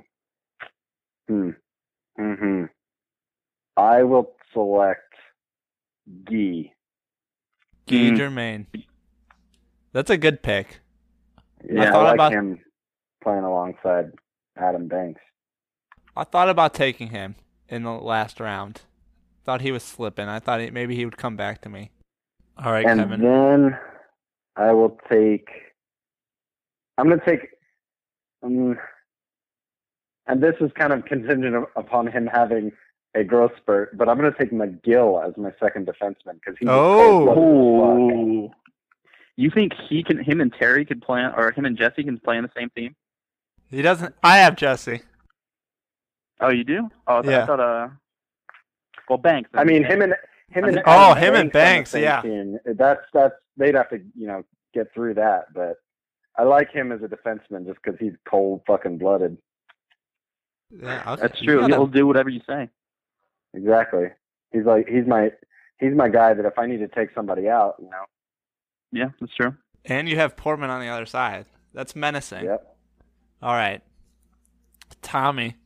hmm. 1.29 1.51
Hmm. 2.17 2.65
I 3.77 4.03
will 4.03 4.33
select 4.53 5.12
Gee. 6.29 6.73
Guy 7.89 7.97
Mm. 7.97 8.17
Germaine. 8.17 8.67
That's 9.93 10.11
a 10.11 10.17
good 10.17 10.43
pick. 10.43 10.81
Yeah, 11.65 11.89
I, 11.89 11.91
thought 11.91 12.05
like 12.05 12.15
about- 12.15 12.33
him 12.33 12.61
playing 13.23 13.45
alongside 13.45 14.12
Adam 14.57 14.89
Banks. 14.89 15.21
I 16.17 16.25
thought 16.25 16.49
about 16.49 16.75
taking 16.75 17.09
him 17.09 17.35
in 17.73 17.83
the 17.85 17.91
last 17.91 18.38
round. 18.38 18.83
Thought 19.45 19.62
he 19.62 19.73
was 19.73 19.83
slipping. 19.83 20.29
I 20.29 20.38
thought 20.38 20.61
he, 20.61 20.71
maybe 20.71 20.95
he 20.95 21.05
would 21.05 21.17
come 21.17 21.37
back 21.37 21.62
to 21.62 21.69
me. 21.69 21.91
All 22.62 22.71
right, 22.71 22.85
and 22.87 23.00
Kevin. 23.00 23.23
then 23.23 23.79
I 24.55 24.73
will 24.73 25.00
take. 25.11 25.49
I'm 26.99 27.09
gonna 27.09 27.25
take. 27.26 27.49
Um, 28.43 28.79
and 30.26 30.41
this 30.41 30.55
is 30.61 30.71
kind 30.75 30.93
of 30.93 31.05
contingent 31.07 31.67
upon 31.75 32.07
him 32.07 32.29
having 32.33 32.71
a 33.14 33.25
growth 33.25 33.52
spurt, 33.57 33.97
but 33.97 34.09
I'm 34.09 34.17
gonna 34.17 34.35
take 34.38 34.52
McGill 34.52 35.26
as 35.26 35.37
my 35.37 35.52
second 35.59 35.87
defenseman 35.87 36.35
because 36.35 36.55
he's 36.61 36.69
Oh. 36.69 37.29
Oh. 37.31 38.55
You 39.37 39.50
think 39.50 39.73
he 39.88 40.02
can, 40.02 40.23
him 40.23 40.43
and 40.43 40.52
Terry 40.52 40.85
could 40.85 41.00
play, 41.00 41.23
or 41.23 41.52
him 41.52 41.64
and 41.64 41.76
Jesse 41.76 42.05
can 42.05 42.19
play 42.19 42.37
on 42.37 42.43
the 42.43 42.50
same 42.55 42.69
team? 42.76 42.95
He 43.71 43.81
doesn't. 43.81 44.14
I 44.23 44.38
have 44.38 44.57
Jesse. 44.57 45.00
Oh, 46.42 46.50
you 46.50 46.64
do? 46.64 46.88
Oh, 47.06 47.18
I, 47.18 47.22
th- 47.22 47.30
Yeah. 47.32 47.42
I 47.42 47.46
thought. 47.46 47.61
Uh, 47.61 47.88
well, 49.08 49.18
Banks. 49.18 49.50
I 49.54 49.64
mean, 49.64 49.84
him 49.84 50.02
and 50.02 50.14
him 50.50 50.64
and 50.64 50.82
Oh, 50.87 51.14
him 51.14 51.34
and 51.34 51.50
Banks, 51.52 51.94
yeah. 51.94 52.20
team, 52.22 52.58
that's 52.64 53.02
that's 53.12 53.34
they'd 53.56 53.75
have 53.75 53.90
to 53.90 54.00
you 54.16 54.26
know 54.26 54.44
get 54.75 54.92
through 54.94 55.14
that, 55.14 55.52
but 55.54 55.76
I 56.38 56.44
like 56.44 56.70
him 56.70 56.92
as 56.92 57.00
a 57.02 57.08
defenseman 57.08 57.66
just 57.66 57.78
because 57.82 57.99
he's 58.00 58.14
cold 58.28 58.62
fucking 58.66 58.99
blooded. 58.99 59.37
Yeah, 60.70 61.02
okay. 61.12 61.22
That's 61.22 61.40
true. 61.40 61.61
gotta- 61.61 61.75
He'll 61.75 61.87
do 61.87 62.06
whatever 62.06 62.30
you 62.30 62.40
say. 62.46 62.70
Exactly. 63.54 64.06
He's 64.52 64.64
like 64.64 64.88
he's 64.88 65.06
my 65.06 65.30
he's 65.78 65.94
my 65.94 66.08
guy 66.08 66.32
that 66.34 66.44
if 66.46 66.58
I 66.58 66.66
need 66.66 66.78
to 66.78 66.88
take 66.88 67.11
somebody 67.14 67.49
out, 67.49 67.75
you 67.78 67.90
know. 67.90 68.04
Yeah, 68.92 69.08
that's 69.20 69.34
true. 69.34 69.54
And 69.84 70.08
you 70.08 70.16
have 70.16 70.37
Portman 70.37 70.70
on 70.70 70.80
the 70.80 70.88
other 70.88 71.06
side. 71.06 71.46
That's 71.75 71.96
menacing. 71.96 72.44
Yep. 72.44 72.76
All 73.42 73.54
right. 73.54 73.82
Tommy. 75.02 75.56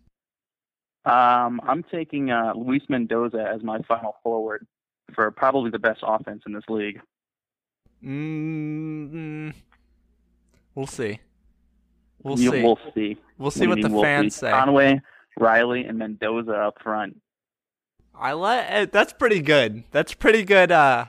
Um, 1.06 1.60
I'm 1.66 1.82
taking 1.84 2.30
uh, 2.30 2.52
Luis 2.56 2.82
Mendoza 2.88 3.38
as 3.54 3.62
my 3.62 3.78
final 3.82 4.16
forward 4.22 4.66
for 5.14 5.30
probably 5.30 5.70
the 5.70 5.78
best 5.78 6.00
offense 6.02 6.42
in 6.46 6.52
this 6.52 6.64
league. 6.68 7.00
Mm, 8.04 9.52
we'll 10.74 10.86
see. 10.86 11.20
We'll 12.22 12.36
see. 12.36 12.62
We'll 12.62 12.78
see. 12.94 13.16
We'll 13.38 13.50
see 13.50 13.66
what 13.66 13.80
the 13.80 13.88
we'll 13.88 14.02
fans 14.02 14.34
see? 14.34 14.40
say. 14.40 14.50
Conway, 14.50 15.00
Reilly, 15.38 15.84
and 15.84 15.98
Mendoza 15.98 16.52
up 16.54 16.82
front. 16.82 17.20
I 18.18 18.32
like 18.32 18.90
that's 18.92 19.12
pretty 19.12 19.40
good. 19.40 19.84
That's 19.90 20.14
pretty 20.14 20.42
good. 20.42 20.72
Uh, 20.72 21.06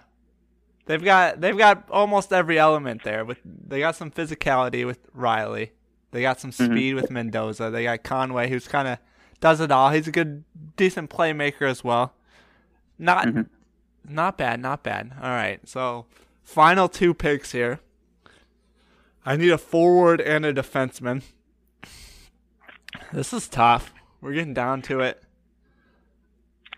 they've 0.86 1.04
got 1.04 1.40
they've 1.42 1.58
got 1.58 1.90
almost 1.90 2.34
every 2.34 2.60
element 2.60 3.04
there. 3.04 3.24
With 3.26 3.40
they 3.46 3.80
got 3.80 3.96
some 3.96 4.12
physicality 4.12 4.86
with 4.86 5.00
Reilly. 5.14 5.72
They 6.12 6.22
got 6.22 6.40
some 6.40 6.52
Mhm. 6.52 6.66
speed 6.74 6.94
with 6.96 7.10
Mendoza. 7.10 7.70
They 7.70 7.84
got 7.84 8.04
Conway, 8.04 8.50
who's 8.50 8.68
kind 8.68 8.88
of 8.88 8.98
does 9.40 9.60
it 9.62 9.72
all. 9.72 9.92
He's 9.92 10.08
a 10.08 10.12
good, 10.12 10.44
decent 10.76 11.10
playmaker 11.10 11.64
as 11.70 11.84
well. 11.84 12.14
Not 12.98 13.28
Mhm. 13.28 13.50
not 14.08 14.38
bad, 14.38 14.60
not 14.60 14.84
bad. 14.84 15.14
All 15.22 15.30
right, 15.30 15.60
so 15.68 16.06
final 16.44 16.88
two 16.90 17.14
picks 17.14 17.52
here. 17.52 17.80
I 19.26 19.36
need 19.36 19.52
a 19.52 19.58
forward 19.58 20.22
and 20.22 20.46
a 20.46 20.54
defenseman. 20.54 21.22
This 23.12 23.34
is 23.34 23.48
tough. 23.48 23.94
We're 24.22 24.34
getting 24.34 24.54
down 24.54 24.82
to 24.84 25.02
it. 25.02 25.22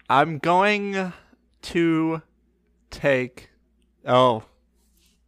I'm 0.09 0.39
going 0.39 1.13
to 1.61 2.21
take. 2.89 3.49
Oh, 4.05 4.43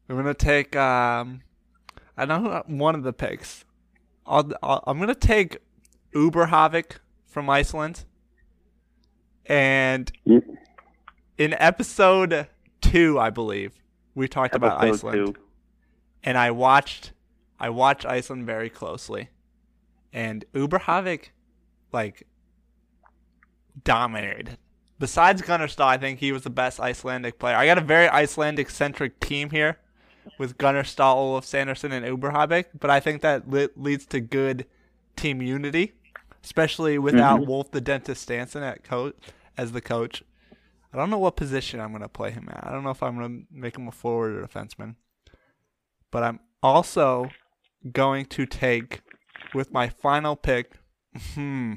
I'm 0.09 0.15
gonna 0.15 0.33
take. 0.33 0.75
Um, 0.75 1.41
I 2.17 2.25
know 2.25 2.63
one 2.67 2.95
of 2.95 3.03
the 3.03 3.13
picks. 3.13 3.63
I'll, 4.25 4.51
I'll, 4.63 4.83
I'm 4.87 4.99
gonna 4.99 5.13
take 5.15 5.57
Uberjavik 6.13 6.97
from 7.31 7.49
Iceland. 7.49 8.05
And 9.45 10.11
Yep. 10.25 10.43
in 11.37 11.53
episode 11.53 12.47
two, 12.81 13.17
I 13.19 13.29
believe 13.29 13.73
we 14.13 14.27
talked 14.27 14.53
about 14.55 14.83
Iceland, 14.83 15.35
two. 15.35 15.41
and 16.23 16.37
I 16.37 16.51
watched. 16.51 17.13
I 17.59 17.69
watched 17.69 18.05
Iceland 18.05 18.45
very 18.45 18.69
closely, 18.69 19.29
and 20.11 20.43
Uberjavik, 20.53 21.29
like, 21.91 22.27
dominated. 23.83 24.57
Besides 24.99 25.41
Gunnar 25.41 25.67
Stahl, 25.67 25.87
I 25.87 25.97
think 25.97 26.19
he 26.19 26.31
was 26.31 26.43
the 26.43 26.49
best 26.49 26.79
Icelandic 26.79 27.39
player. 27.39 27.55
I 27.55 27.65
got 27.65 27.77
a 27.77 27.81
very 27.81 28.07
Icelandic 28.07 28.69
centric 28.69 29.19
team 29.19 29.49
here 29.51 29.77
with 30.37 30.57
Gunnar 30.57 30.83
Stahl, 30.83 31.17
Olaf 31.17 31.45
Sanderson, 31.45 31.91
and 31.91 32.05
Uberjavik, 32.05 32.65
but 32.79 32.89
I 32.89 32.99
think 32.99 33.21
that 33.21 33.49
li- 33.49 33.69
leads 33.75 34.05
to 34.07 34.19
good 34.19 34.65
team 35.15 35.41
unity, 35.41 35.93
especially 36.43 36.97
without 36.97 37.41
Mhm. 37.41 37.47
Wolf 37.47 37.71
the 37.71 37.81
Dentist 37.81 38.27
Stansson 38.27 38.61
at 38.63 38.83
coach 38.83 39.15
as 39.57 39.71
the 39.71 39.81
coach. 39.81 40.23
I 40.93 40.97
don't 40.97 41.09
know 41.09 41.17
what 41.19 41.35
position 41.37 41.79
I'm 41.79 41.91
going 41.91 42.01
to 42.01 42.09
play 42.09 42.31
him 42.31 42.49
at. 42.49 42.65
I 42.65 42.71
don't 42.71 42.83
know 42.83 42.89
if 42.89 43.01
I'm 43.01 43.15
going 43.17 43.39
to 43.41 43.47
make 43.51 43.77
him 43.77 43.87
a 43.87 43.91
forward 43.91 44.35
or 44.35 44.45
defenseman. 44.45 44.95
But 46.11 46.23
I'm 46.23 46.39
also 46.61 47.29
going 47.91 48.25
to 48.25 48.45
take 48.45 49.01
with 49.53 49.71
my 49.71 49.89
final 49.89 50.35
pick. 50.35 50.73
Hmm. 51.33 51.73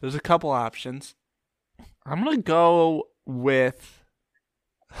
There's 0.00 0.14
a 0.14 0.20
couple 0.20 0.50
options. 0.50 1.14
I'm 2.06 2.22
going 2.22 2.36
to 2.36 2.42
go 2.42 3.08
with 3.26 4.02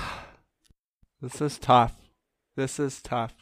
This 1.20 1.40
is 1.40 1.58
tough. 1.58 1.94
This 2.56 2.78
is 2.78 3.00
tough. 3.02 3.34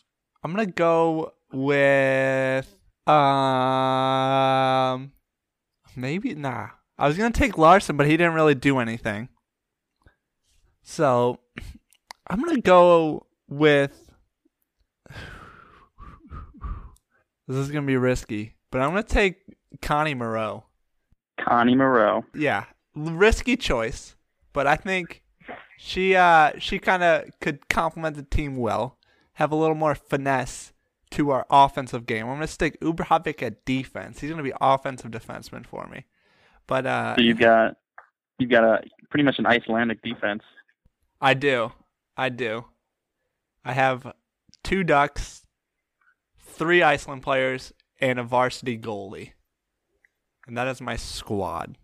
I'm 0.42 0.52
going 0.54 0.66
to 0.66 0.72
go 0.72 1.32
with 1.52 2.76
um 3.06 3.14
maybe 5.96 6.34
nah. 6.34 6.68
I 6.98 7.08
was 7.08 7.16
going 7.16 7.32
to 7.32 7.38
take 7.38 7.58
Larson, 7.58 7.96
but 7.96 8.06
he 8.06 8.16
didn't 8.16 8.34
really 8.34 8.54
do 8.54 8.78
anything. 8.78 9.28
So, 10.82 11.40
I'm 12.28 12.40
going 12.40 12.56
to 12.56 12.62
go 12.62 13.26
with 13.48 14.10
This 17.48 17.58
is 17.58 17.70
going 17.70 17.84
to 17.84 17.86
be 17.86 17.96
risky, 17.96 18.56
but 18.72 18.80
I'm 18.80 18.94
to 18.96 19.02
take 19.04 19.36
Connie 19.80 20.14
Moreau. 20.14 20.64
Connie 21.38 21.76
Moreau. 21.76 22.24
Yeah. 22.34 22.64
risky 22.94 23.56
choice, 23.56 24.16
but 24.52 24.66
I 24.66 24.76
think 24.76 25.22
she 25.78 26.16
uh 26.16 26.52
she 26.58 26.78
kind 26.78 27.02
of 27.02 27.24
could 27.40 27.68
complement 27.68 28.16
the 28.16 28.22
team 28.22 28.56
well, 28.56 28.98
have 29.34 29.52
a 29.52 29.56
little 29.56 29.74
more 29.74 29.94
finesse 29.94 30.72
to 31.16 31.30
our 31.30 31.46
offensive 31.48 32.04
game. 32.04 32.28
I'm 32.28 32.36
gonna 32.36 32.46
stick 32.46 32.78
Uberjavik 32.80 33.42
at 33.42 33.64
defense. 33.64 34.20
He's 34.20 34.30
gonna 34.30 34.42
be 34.42 34.52
offensive 34.60 35.10
defenseman 35.10 35.64
for 35.66 35.88
me. 35.88 36.04
But 36.66 36.86
uh, 36.86 37.16
So 37.16 37.22
you've 37.22 37.38
got 37.38 37.76
you've 38.38 38.50
got 38.50 38.64
a 38.64 38.82
pretty 39.08 39.24
much 39.24 39.38
an 39.38 39.46
Icelandic 39.46 40.02
defense. 40.02 40.42
I 41.20 41.32
do, 41.32 41.72
I 42.16 42.28
do. 42.28 42.66
I 43.64 43.72
have 43.72 44.12
two 44.62 44.84
Ducks, 44.84 45.46
three 46.38 46.82
Iceland 46.82 47.22
players, 47.22 47.72
and 47.98 48.18
a 48.18 48.22
varsity 48.22 48.78
goalie, 48.78 49.32
and 50.46 50.56
that 50.56 50.68
is 50.68 50.82
my 50.82 50.96
squad. 50.96 51.78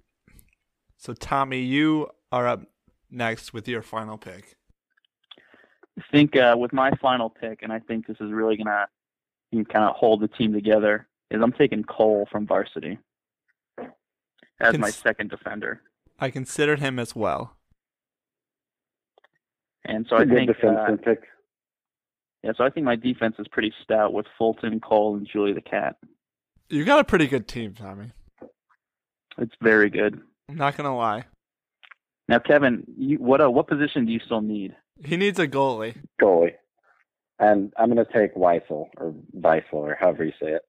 So 0.99 1.15
Tommy, 1.15 1.61
you 1.61 2.09
are 2.31 2.47
up 2.47 2.65
next 3.11 3.55
with 3.55 3.67
your 3.67 3.83
final 3.83 4.19
pick. 4.19 4.57
I 5.99 6.03
think 6.11 6.37
uh, 6.37 6.55
with 6.59 6.75
my 6.75 6.91
final 7.01 7.31
pick, 7.31 7.62
and 7.62 7.73
I 7.73 7.79
think 7.79 8.07
this 8.07 8.19
is 8.21 8.31
really 8.31 8.59
gonna 8.59 8.87
kind 9.52 9.85
of 9.85 9.94
hold 9.97 10.21
the 10.21 10.28
team 10.28 10.52
together, 10.52 11.06
is 11.30 11.40
I'm 11.42 11.52
taking 11.52 11.85
Cole 11.85 12.26
from 12.30 12.47
varsity 12.47 12.99
as 14.61 14.78
my 14.78 14.90
second 14.90 15.30
defender. 15.30 15.82
I 16.18 16.30
considered 16.30 16.78
him 16.80 16.99
as 16.99 17.14
well. 17.16 17.56
And 19.85 20.06
so 20.09 20.16
It's 20.16 20.21
I 20.21 20.23
a 20.23 20.26
good 20.47 20.56
think 20.56 20.78
uh, 20.78 20.97
pick. 21.04 21.25
yeah, 22.42 22.52
so 22.56 22.64
I 22.64 22.71
think 22.71 22.85
my 22.87 22.97
defense 22.97 23.35
is 23.38 23.47
pretty 23.49 23.73
stout 23.82 24.12
with 24.12 24.26
Fulton, 24.38 24.78
Cole, 24.80 25.16
and 25.16 25.26
Julie 25.30 25.52
the 25.52 25.61
Cat. 25.61 25.97
You 26.68 26.85
got 26.85 27.00
a 27.00 27.04
pretty 27.04 27.26
good 27.26 27.49
team, 27.49 27.75
Tommy. 27.75 28.12
It's 29.38 29.54
very 29.61 29.90
good. 29.90 30.21
I'm 30.49 30.56
not 30.56 30.76
gonna 30.76 30.97
lie. 30.97 31.25
Now, 32.28 32.38
Kevin, 32.38 32.85
you, 32.97 33.16
what 33.18 33.40
uh, 33.40 33.50
what 33.50 33.66
position 33.66 34.06
do 34.06 34.12
you 34.12 34.21
still 34.25 34.40
need? 34.40 34.75
He 35.04 35.16
needs 35.16 35.38
a 35.38 35.49
goalie. 35.49 35.97
goalie. 36.21 36.52
And 37.39 37.73
I'm 37.77 37.93
going 37.93 38.05
to 38.05 38.12
take 38.12 38.35
Wiesel 38.35 38.89
or 38.97 39.15
Wiesel 39.37 39.73
or 39.73 39.97
however 39.99 40.25
you 40.25 40.33
say 40.41 40.53
it. 40.53 40.62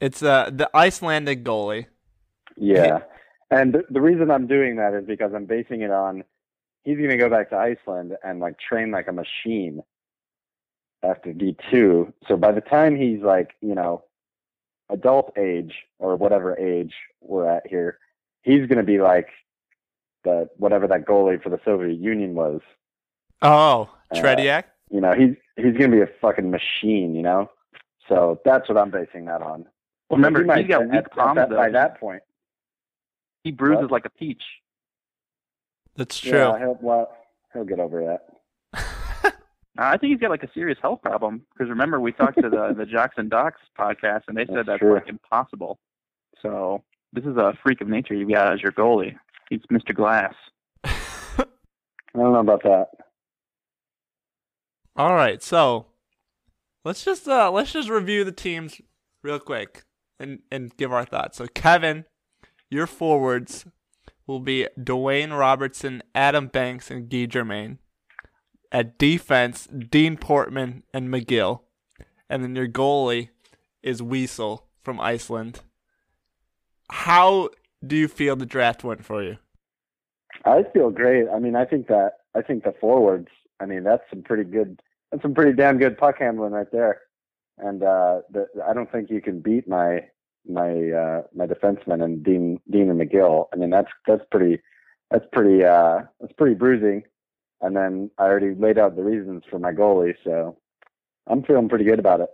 It's 0.00 0.22
uh 0.22 0.50
the 0.52 0.68
Icelandic 0.74 1.44
goalie. 1.44 1.86
Yeah. 2.56 3.00
And 3.50 3.84
the, 3.88 4.00
reason 4.00 4.30
I'm 4.30 4.46
doing 4.46 4.76
that 4.76 4.94
is 4.94 5.06
because 5.06 5.32
I'm 5.34 5.44
basing 5.44 5.82
it 5.82 5.90
on 5.90 6.24
he's 6.82 6.98
going 6.98 7.10
to 7.10 7.16
go 7.16 7.30
back 7.30 7.50
to 7.50 7.56
Iceland 7.56 8.16
and 8.22 8.40
like 8.40 8.58
train 8.58 8.90
like 8.90 9.08
a 9.08 9.12
machine 9.12 9.82
after 11.02 11.32
D2. 11.32 12.12
So 12.26 12.36
by 12.36 12.52
the 12.52 12.60
time 12.60 12.96
he's 12.96 13.20
like, 13.20 13.52
you 13.60 13.74
know, 13.74 14.04
adult 14.90 15.32
age 15.38 15.74
or 15.98 16.16
whatever 16.16 16.58
age 16.58 16.94
we're 17.20 17.48
at 17.48 17.66
here, 17.66 17.98
he's 18.42 18.66
going 18.66 18.78
to 18.78 18.82
be 18.82 18.98
like 18.98 19.28
the 20.24 20.48
whatever 20.56 20.86
that 20.88 21.06
goalie 21.06 21.42
for 21.42 21.50
the 21.50 21.60
Soviet 21.64 21.98
Union 21.98 22.34
was. 22.34 22.60
Oh, 23.42 23.90
Uh, 24.10 24.16
Tretiak. 24.16 24.64
You 24.94 25.00
know, 25.00 25.12
he's 25.12 25.34
he's 25.56 25.76
going 25.76 25.90
to 25.90 25.96
be 25.96 26.02
a 26.02 26.08
fucking 26.20 26.48
machine, 26.52 27.16
you 27.16 27.22
know? 27.22 27.50
So 28.08 28.40
that's 28.44 28.68
what 28.68 28.78
I'm 28.78 28.90
basing 28.92 29.24
that 29.24 29.42
on. 29.42 29.62
Well, 30.08 30.18
remember, 30.18 30.40
He 30.40 30.44
might- 30.46 30.58
he's 30.58 30.68
got 30.68 30.82
at- 30.82 30.88
weak 30.88 30.98
at 30.98 31.10
palms, 31.10 31.36
that- 31.36 31.50
by 31.50 31.68
that 31.70 31.98
point. 31.98 32.22
He 33.42 33.50
bruises 33.50 33.82
What? 33.82 33.90
like 33.90 34.04
a 34.04 34.10
peach. 34.10 34.42
That's 35.96 36.18
true. 36.20 36.30
Yeah, 36.38 36.58
he'll, 36.60 36.78
well, 36.80 37.16
he'll 37.52 37.64
get 37.64 37.80
over 37.80 38.04
that. 38.04 38.82
Uh, 39.24 39.30
I 39.78 39.96
think 39.96 40.12
he's 40.12 40.20
got 40.20 40.30
like 40.30 40.44
a 40.44 40.52
serious 40.52 40.78
health 40.80 41.02
problem. 41.02 41.44
Because 41.52 41.68
remember, 41.70 41.98
we 41.98 42.12
talked 42.12 42.40
to 42.40 42.48
the 42.48 42.72
the 42.78 42.86
Jocks 42.86 43.14
and 43.16 43.28
Docs 43.28 43.60
podcast, 43.76 44.22
and 44.28 44.36
they 44.36 44.46
said 44.46 44.58
That's 44.66 44.80
that's, 44.80 44.82
like 44.84 45.08
impossible. 45.08 45.80
So 46.40 46.84
this 47.12 47.24
is 47.24 47.36
a 47.36 47.52
freak 47.64 47.80
of 47.80 47.88
nature 47.88 48.14
you 48.14 48.28
got 48.28 48.52
as 48.52 48.62
your 48.62 48.72
goalie. 48.72 49.16
He's 49.50 49.60
Mr. 49.72 49.92
Glass. 49.94 50.34
I 50.84 50.92
don't 52.14 52.32
know 52.32 52.38
about 52.40 52.62
that. 52.62 52.88
All 54.96 55.14
right, 55.14 55.42
so 55.42 55.86
let's 56.84 57.04
just 57.04 57.26
uh 57.26 57.50
let's 57.50 57.72
just 57.72 57.88
review 57.88 58.22
the 58.24 58.32
teams 58.32 58.80
real 59.22 59.40
quick 59.40 59.84
and 60.20 60.40
and 60.50 60.76
give 60.76 60.92
our 60.92 61.04
thoughts. 61.04 61.38
So 61.38 61.46
Kevin, 61.46 62.04
your 62.70 62.86
forwards 62.86 63.64
will 64.26 64.40
be 64.40 64.68
Dwayne 64.78 65.36
Robertson, 65.36 66.02
Adam 66.14 66.46
Banks, 66.46 66.90
and 66.90 67.08
Guy 67.08 67.26
Germaine. 67.26 67.78
At 68.72 68.98
defense, 68.98 69.66
Dean 69.66 70.16
Portman 70.16 70.82
and 70.92 71.08
McGill. 71.08 71.60
And 72.28 72.42
then 72.42 72.56
your 72.56 72.66
goalie 72.66 73.28
is 73.82 74.02
Weasel 74.02 74.66
from 74.82 75.00
Iceland. 75.00 75.60
How 76.90 77.50
do 77.86 77.96
you 77.96 78.08
feel 78.08 78.34
the 78.36 78.46
draft 78.46 78.82
went 78.82 79.04
for 79.04 79.22
you? 79.22 79.36
I 80.44 80.62
feel 80.72 80.90
great. 80.90 81.26
I 81.28 81.38
mean, 81.38 81.54
I 81.54 81.64
think 81.64 81.86
that 81.88 82.12
I 82.34 82.42
think 82.42 82.64
the 82.64 82.74
forwards. 82.80 83.28
I 83.64 83.66
mean, 83.66 83.82
that's 83.82 84.02
some 84.10 84.22
pretty 84.22 84.44
good. 84.44 84.80
That's 85.10 85.22
some 85.22 85.34
pretty 85.34 85.54
damn 85.54 85.78
good 85.78 85.96
puck 85.96 86.16
handling 86.18 86.52
right 86.52 86.70
there. 86.70 87.00
And 87.56 87.82
uh, 87.82 88.20
the, 88.30 88.46
I 88.68 88.74
don't 88.74 88.92
think 88.92 89.08
you 89.10 89.22
can 89.22 89.40
beat 89.40 89.66
my 89.66 90.04
my 90.46 90.68
uh, 90.90 91.22
my 91.34 91.46
defenseman 91.46 92.04
and 92.04 92.22
Dean 92.22 92.60
Dean 92.70 92.90
and 92.90 93.00
McGill. 93.00 93.46
I 93.52 93.56
mean, 93.56 93.70
that's 93.70 93.88
that's 94.06 94.24
pretty 94.30 94.60
that's 95.10 95.24
pretty 95.32 95.64
uh, 95.64 96.02
that's 96.20 96.34
pretty 96.34 96.54
bruising. 96.54 97.04
And 97.62 97.74
then 97.74 98.10
I 98.18 98.24
already 98.24 98.54
laid 98.54 98.78
out 98.78 98.96
the 98.96 99.02
reasons 99.02 99.44
for 99.48 99.58
my 99.58 99.72
goalie, 99.72 100.14
so 100.22 100.58
I'm 101.26 101.42
feeling 101.42 101.70
pretty 101.70 101.86
good 101.86 101.98
about 101.98 102.20
it. 102.20 102.28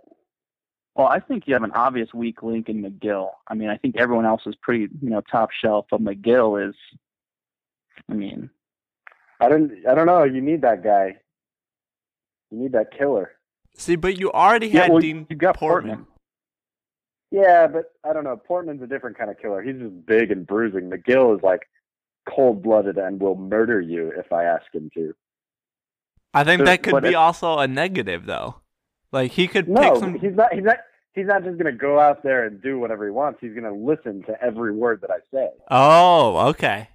Well, 0.95 1.07
I 1.07 1.21
think 1.21 1.47
you 1.47 1.53
have 1.53 1.63
an 1.63 1.71
obvious 1.71 2.13
weak 2.13 2.43
link 2.43 2.67
in 2.67 2.83
McGill. 2.83 3.29
I 3.47 3.53
mean, 3.53 3.69
I 3.69 3.77
think 3.77 3.95
everyone 3.95 4.25
else 4.25 4.41
is 4.45 4.55
pretty, 4.61 4.89
you 5.01 5.09
know, 5.09 5.21
top 5.31 5.51
shelf, 5.51 5.85
but 5.89 6.03
McGill 6.03 6.67
is. 6.67 6.75
I 8.09 8.13
mean, 8.13 8.49
I 9.41 9.49
don't 9.49 9.71
I 9.89 9.93
don't 9.95 10.05
know. 10.05 10.23
You 10.23 10.39
need 10.41 10.61
that 10.61 10.83
guy. 10.83 11.17
You 12.51 12.59
need 12.59 12.71
that 12.73 12.95
killer. 12.97 13.31
See, 13.75 13.95
but 13.95 14.17
you 14.17 14.31
already 14.31 14.67
yeah, 14.67 14.81
had 14.83 14.91
well, 14.91 14.99
Dean 15.01 15.25
you 15.29 15.35
got 15.35 15.57
Portman. 15.57 15.95
Portman. 15.97 16.07
Yeah, 17.31 17.67
but 17.67 17.85
I 18.03 18.13
don't 18.13 18.23
know. 18.23 18.35
Portman's 18.37 18.81
a 18.81 18.87
different 18.87 19.17
kind 19.17 19.31
of 19.31 19.39
killer. 19.39 19.61
He's 19.61 19.77
just 19.77 20.05
big 20.05 20.31
and 20.31 20.45
bruising. 20.45 20.89
McGill 20.89 21.35
is 21.37 21.43
like 21.43 21.61
cold 22.29 22.61
blooded 22.61 22.97
and 22.97 23.19
will 23.19 23.35
murder 23.35 23.79
you 23.81 24.11
if 24.17 24.31
I 24.31 24.43
ask 24.43 24.65
him 24.73 24.89
to. 24.93 25.13
I 26.33 26.43
think 26.43 26.59
But- 26.59 26.65
that 26.65 26.83
could 26.83 27.01
be 27.03 27.09
it- 27.09 27.15
also 27.15 27.57
a 27.57 27.67
negative 27.67 28.25
though. 28.25 28.55
Like 29.11 29.31
he 29.31 29.47
could 29.47 29.65
pick 29.65 29.73
No, 29.75 29.99
some 29.99 30.17
he's 30.19 30.35
not. 30.35 30.53
He's 30.53 30.63
not. 30.63 30.77
He's 31.13 31.25
not 31.27 31.43
just 31.43 31.57
gonna 31.57 31.73
go 31.73 31.99
out 31.99 32.23
there 32.23 32.45
and 32.45 32.61
do 32.61 32.79
whatever 32.79 33.03
he 33.05 33.11
wants. 33.11 33.39
He's 33.41 33.53
gonna 33.53 33.73
listen 33.73 34.23
to 34.23 34.41
every 34.41 34.71
word 34.73 35.01
that 35.01 35.11
I 35.11 35.17
say. 35.33 35.49
Oh, 35.69 36.49
okay. 36.49 36.87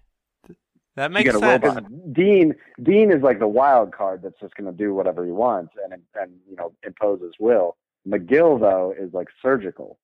That 0.96 1.12
makes 1.12 1.30
got 1.30 1.36
a 1.36 1.38
sense. 1.38 1.64
robot. 1.64 2.12
Dean, 2.14 2.54
Dean 2.82 3.12
is 3.12 3.22
like 3.22 3.38
the 3.38 3.46
wild 3.46 3.92
card 3.92 4.22
that's 4.22 4.40
just 4.40 4.54
gonna 4.54 4.72
do 4.72 4.94
whatever 4.94 5.24
he 5.24 5.30
wants 5.30 5.74
and 5.84 6.00
and 6.14 6.32
you 6.48 6.56
know 6.56 6.72
impose 6.82 7.20
his 7.20 7.34
will. 7.38 7.76
McGill 8.08 8.58
though 8.58 8.94
is 8.98 9.12
like 9.12 9.28
surgical. 9.42 9.98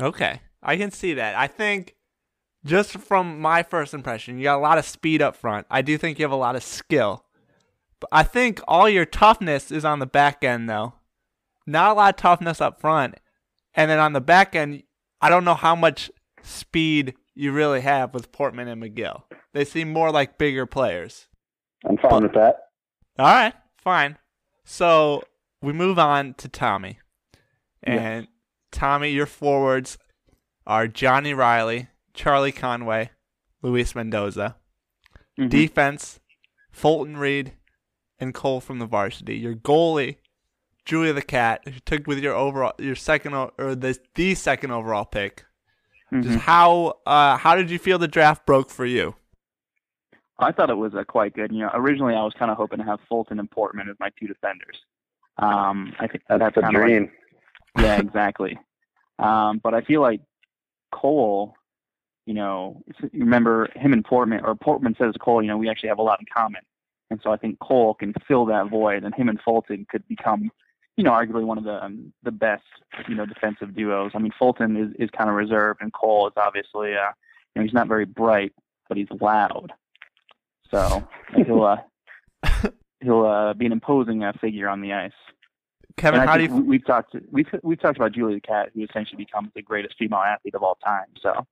Okay. 0.00 0.40
I 0.62 0.76
can 0.76 0.92
see 0.92 1.14
that. 1.14 1.34
I 1.34 1.48
think 1.48 1.96
just 2.64 2.92
from 2.92 3.40
my 3.40 3.64
first 3.64 3.92
impression, 3.92 4.38
you 4.38 4.44
got 4.44 4.58
a 4.58 4.60
lot 4.60 4.78
of 4.78 4.84
speed 4.84 5.20
up 5.20 5.34
front. 5.34 5.66
I 5.68 5.82
do 5.82 5.98
think 5.98 6.18
you 6.18 6.24
have 6.24 6.30
a 6.32 6.36
lot 6.36 6.54
of 6.54 6.62
skill. 6.62 7.24
But 7.98 8.08
I 8.12 8.22
think 8.22 8.60
all 8.68 8.88
your 8.88 9.04
toughness 9.04 9.72
is 9.72 9.84
on 9.84 9.98
the 9.98 10.06
back 10.06 10.44
end 10.44 10.70
though. 10.70 10.94
Not 11.66 11.90
a 11.90 11.94
lot 11.94 12.14
of 12.14 12.16
toughness 12.16 12.60
up 12.60 12.80
front. 12.80 13.16
And 13.74 13.90
then 13.90 13.98
on 13.98 14.12
the 14.12 14.20
back 14.20 14.54
end, 14.54 14.84
I 15.20 15.28
don't 15.28 15.44
know 15.44 15.54
how 15.54 15.74
much 15.74 16.10
speed 16.42 17.14
you 17.34 17.52
really 17.52 17.80
have 17.80 18.14
with 18.14 18.32
Portman 18.32 18.68
and 18.68 18.82
McGill. 18.82 19.22
They 19.52 19.64
seem 19.64 19.92
more 19.92 20.10
like 20.10 20.38
bigger 20.38 20.66
players. 20.66 21.26
I'm 21.84 21.98
fine 21.98 22.22
with 22.22 22.34
that. 22.34 22.56
All 23.18 23.26
right, 23.26 23.54
fine. 23.78 24.18
So 24.64 25.22
we 25.60 25.72
move 25.72 25.98
on 25.98 26.34
to 26.34 26.48
Tommy. 26.48 26.98
And 27.82 28.28
Tommy, 28.70 29.10
your 29.10 29.26
forwards 29.26 29.98
are 30.66 30.86
Johnny 30.86 31.34
Reilly, 31.34 31.88
Charlie 32.14 32.52
Conway, 32.52 33.10
Luis 33.60 33.94
Mendoza. 33.94 34.56
Mhm. 35.38 35.50
Defense, 35.50 36.20
Fulton 36.70 37.16
Reed, 37.16 37.54
and 38.18 38.32
Cole 38.32 38.60
from 38.60 38.78
the 38.78 38.86
varsity. 38.86 39.36
Your 39.36 39.54
goalie, 39.54 40.18
Julia 40.84 41.12
the 41.12 41.22
Cat, 41.22 41.66
who 41.66 41.80
took 41.80 42.06
with 42.06 42.18
your 42.20 42.34
overall 42.34 42.74
your 42.78 42.94
second 42.94 43.34
or 43.34 43.74
the 43.74 43.98
the 44.14 44.34
second 44.34 44.70
overall 44.70 45.04
pick. 45.04 45.44
Mhm. 46.12 46.22
Just 46.24 46.38
how 46.40 46.98
uh 47.06 47.36
how 47.38 47.54
did 47.56 47.70
you 47.70 47.78
feel 47.78 47.98
the 47.98 48.08
draft 48.08 48.44
broke 48.46 48.70
for 48.70 48.84
you? 48.84 49.14
I 50.38 50.52
thought 50.52 50.70
it 50.70 50.76
was 50.76 50.94
uh, 50.94 51.04
quite 51.04 51.34
good. 51.34 51.52
You 51.52 51.60
know, 51.60 51.70
originally 51.74 52.14
I 52.14 52.22
was 52.22 52.32
kind 52.38 52.50
of 52.50 52.56
hoping 52.56 52.78
to 52.78 52.84
have 52.84 52.98
Fulton 53.08 53.38
and 53.38 53.50
Portman 53.50 53.88
as 53.88 53.96
my 54.00 54.10
two 54.18 54.26
defenders. 54.26 54.76
Um, 55.38 55.94
I 56.00 56.06
think 56.08 56.24
That's, 56.28 56.40
that's, 56.40 56.54
the 56.56 56.60
kind 56.62 56.76
of 56.76 56.82
like 56.82 56.88
dream. 56.88 57.10
yeah, 57.78 57.96
exactly. 58.00 58.58
Um, 59.18 59.60
but 59.62 59.72
I 59.72 59.82
feel 59.82 60.00
like 60.02 60.20
Cole, 60.90 61.54
you 62.26 62.34
know, 62.34 62.82
you 63.00 63.20
remember 63.20 63.68
him 63.74 63.92
and 63.92 64.04
Portman, 64.04 64.44
or 64.44 64.54
Portman 64.54 64.96
says 64.98 65.14
Cole, 65.20 65.42
you 65.42 65.48
know, 65.48 65.56
we 65.56 65.68
actually 65.70 65.88
have 65.90 65.98
a 65.98 66.02
lot 66.02 66.20
in 66.20 66.26
common. 66.34 66.62
And 67.10 67.20
so 67.22 67.30
I 67.30 67.36
think 67.36 67.58
Cole 67.60 67.94
can 67.94 68.12
fill 68.26 68.44
that 68.46 68.68
void, 68.68 69.04
and 69.04 69.14
him 69.14 69.28
and 69.28 69.40
Fulton 69.42 69.86
could 69.90 70.06
become, 70.08 70.50
you 70.96 71.04
know, 71.04 71.10
arguably 71.12 71.44
one 71.44 71.58
of 71.58 71.64
the 71.64 71.84
um, 71.84 72.12
the 72.22 72.30
best, 72.30 72.62
you 73.08 73.14
know, 73.14 73.26
defensive 73.26 73.74
duos. 73.74 74.12
I 74.14 74.18
mean, 74.18 74.32
Fulton 74.38 74.76
is, 74.76 74.94
is 74.98 75.10
kind 75.16 75.30
of 75.30 75.36
reserved, 75.36 75.80
and 75.80 75.92
Cole 75.92 76.28
is 76.28 76.34
obviously, 76.36 76.94
uh, 76.94 77.12
you 77.54 77.56
know, 77.56 77.62
he's 77.62 77.72
not 77.72 77.88
very 77.88 78.04
bright, 78.04 78.52
but 78.88 78.98
he's 78.98 79.08
loud. 79.20 79.72
So 80.70 81.06
he'll 81.36 81.62
uh, 81.64 81.76
he'll 83.00 83.24
uh, 83.26 83.54
be 83.54 83.66
an 83.66 83.72
imposing 83.72 84.22
uh, 84.22 84.32
figure 84.40 84.68
on 84.68 84.80
the 84.80 84.92
ice. 84.92 85.12
Kevin, 85.96 86.20
how 86.20 86.36
do 86.36 86.44
you? 86.44 86.54
we- 86.54 86.62
we've 86.62 86.86
talked 86.86 87.14
we've 87.30 87.48
we've 87.62 87.80
talked 87.80 87.96
about 87.96 88.12
Julie 88.12 88.34
the 88.34 88.40
Cat, 88.40 88.70
who 88.74 88.82
essentially 88.82 89.22
becomes 89.22 89.50
the 89.54 89.62
greatest 89.62 89.94
female 89.98 90.20
athlete 90.20 90.54
of 90.54 90.62
all 90.62 90.76
time. 90.84 91.06
So 91.20 91.46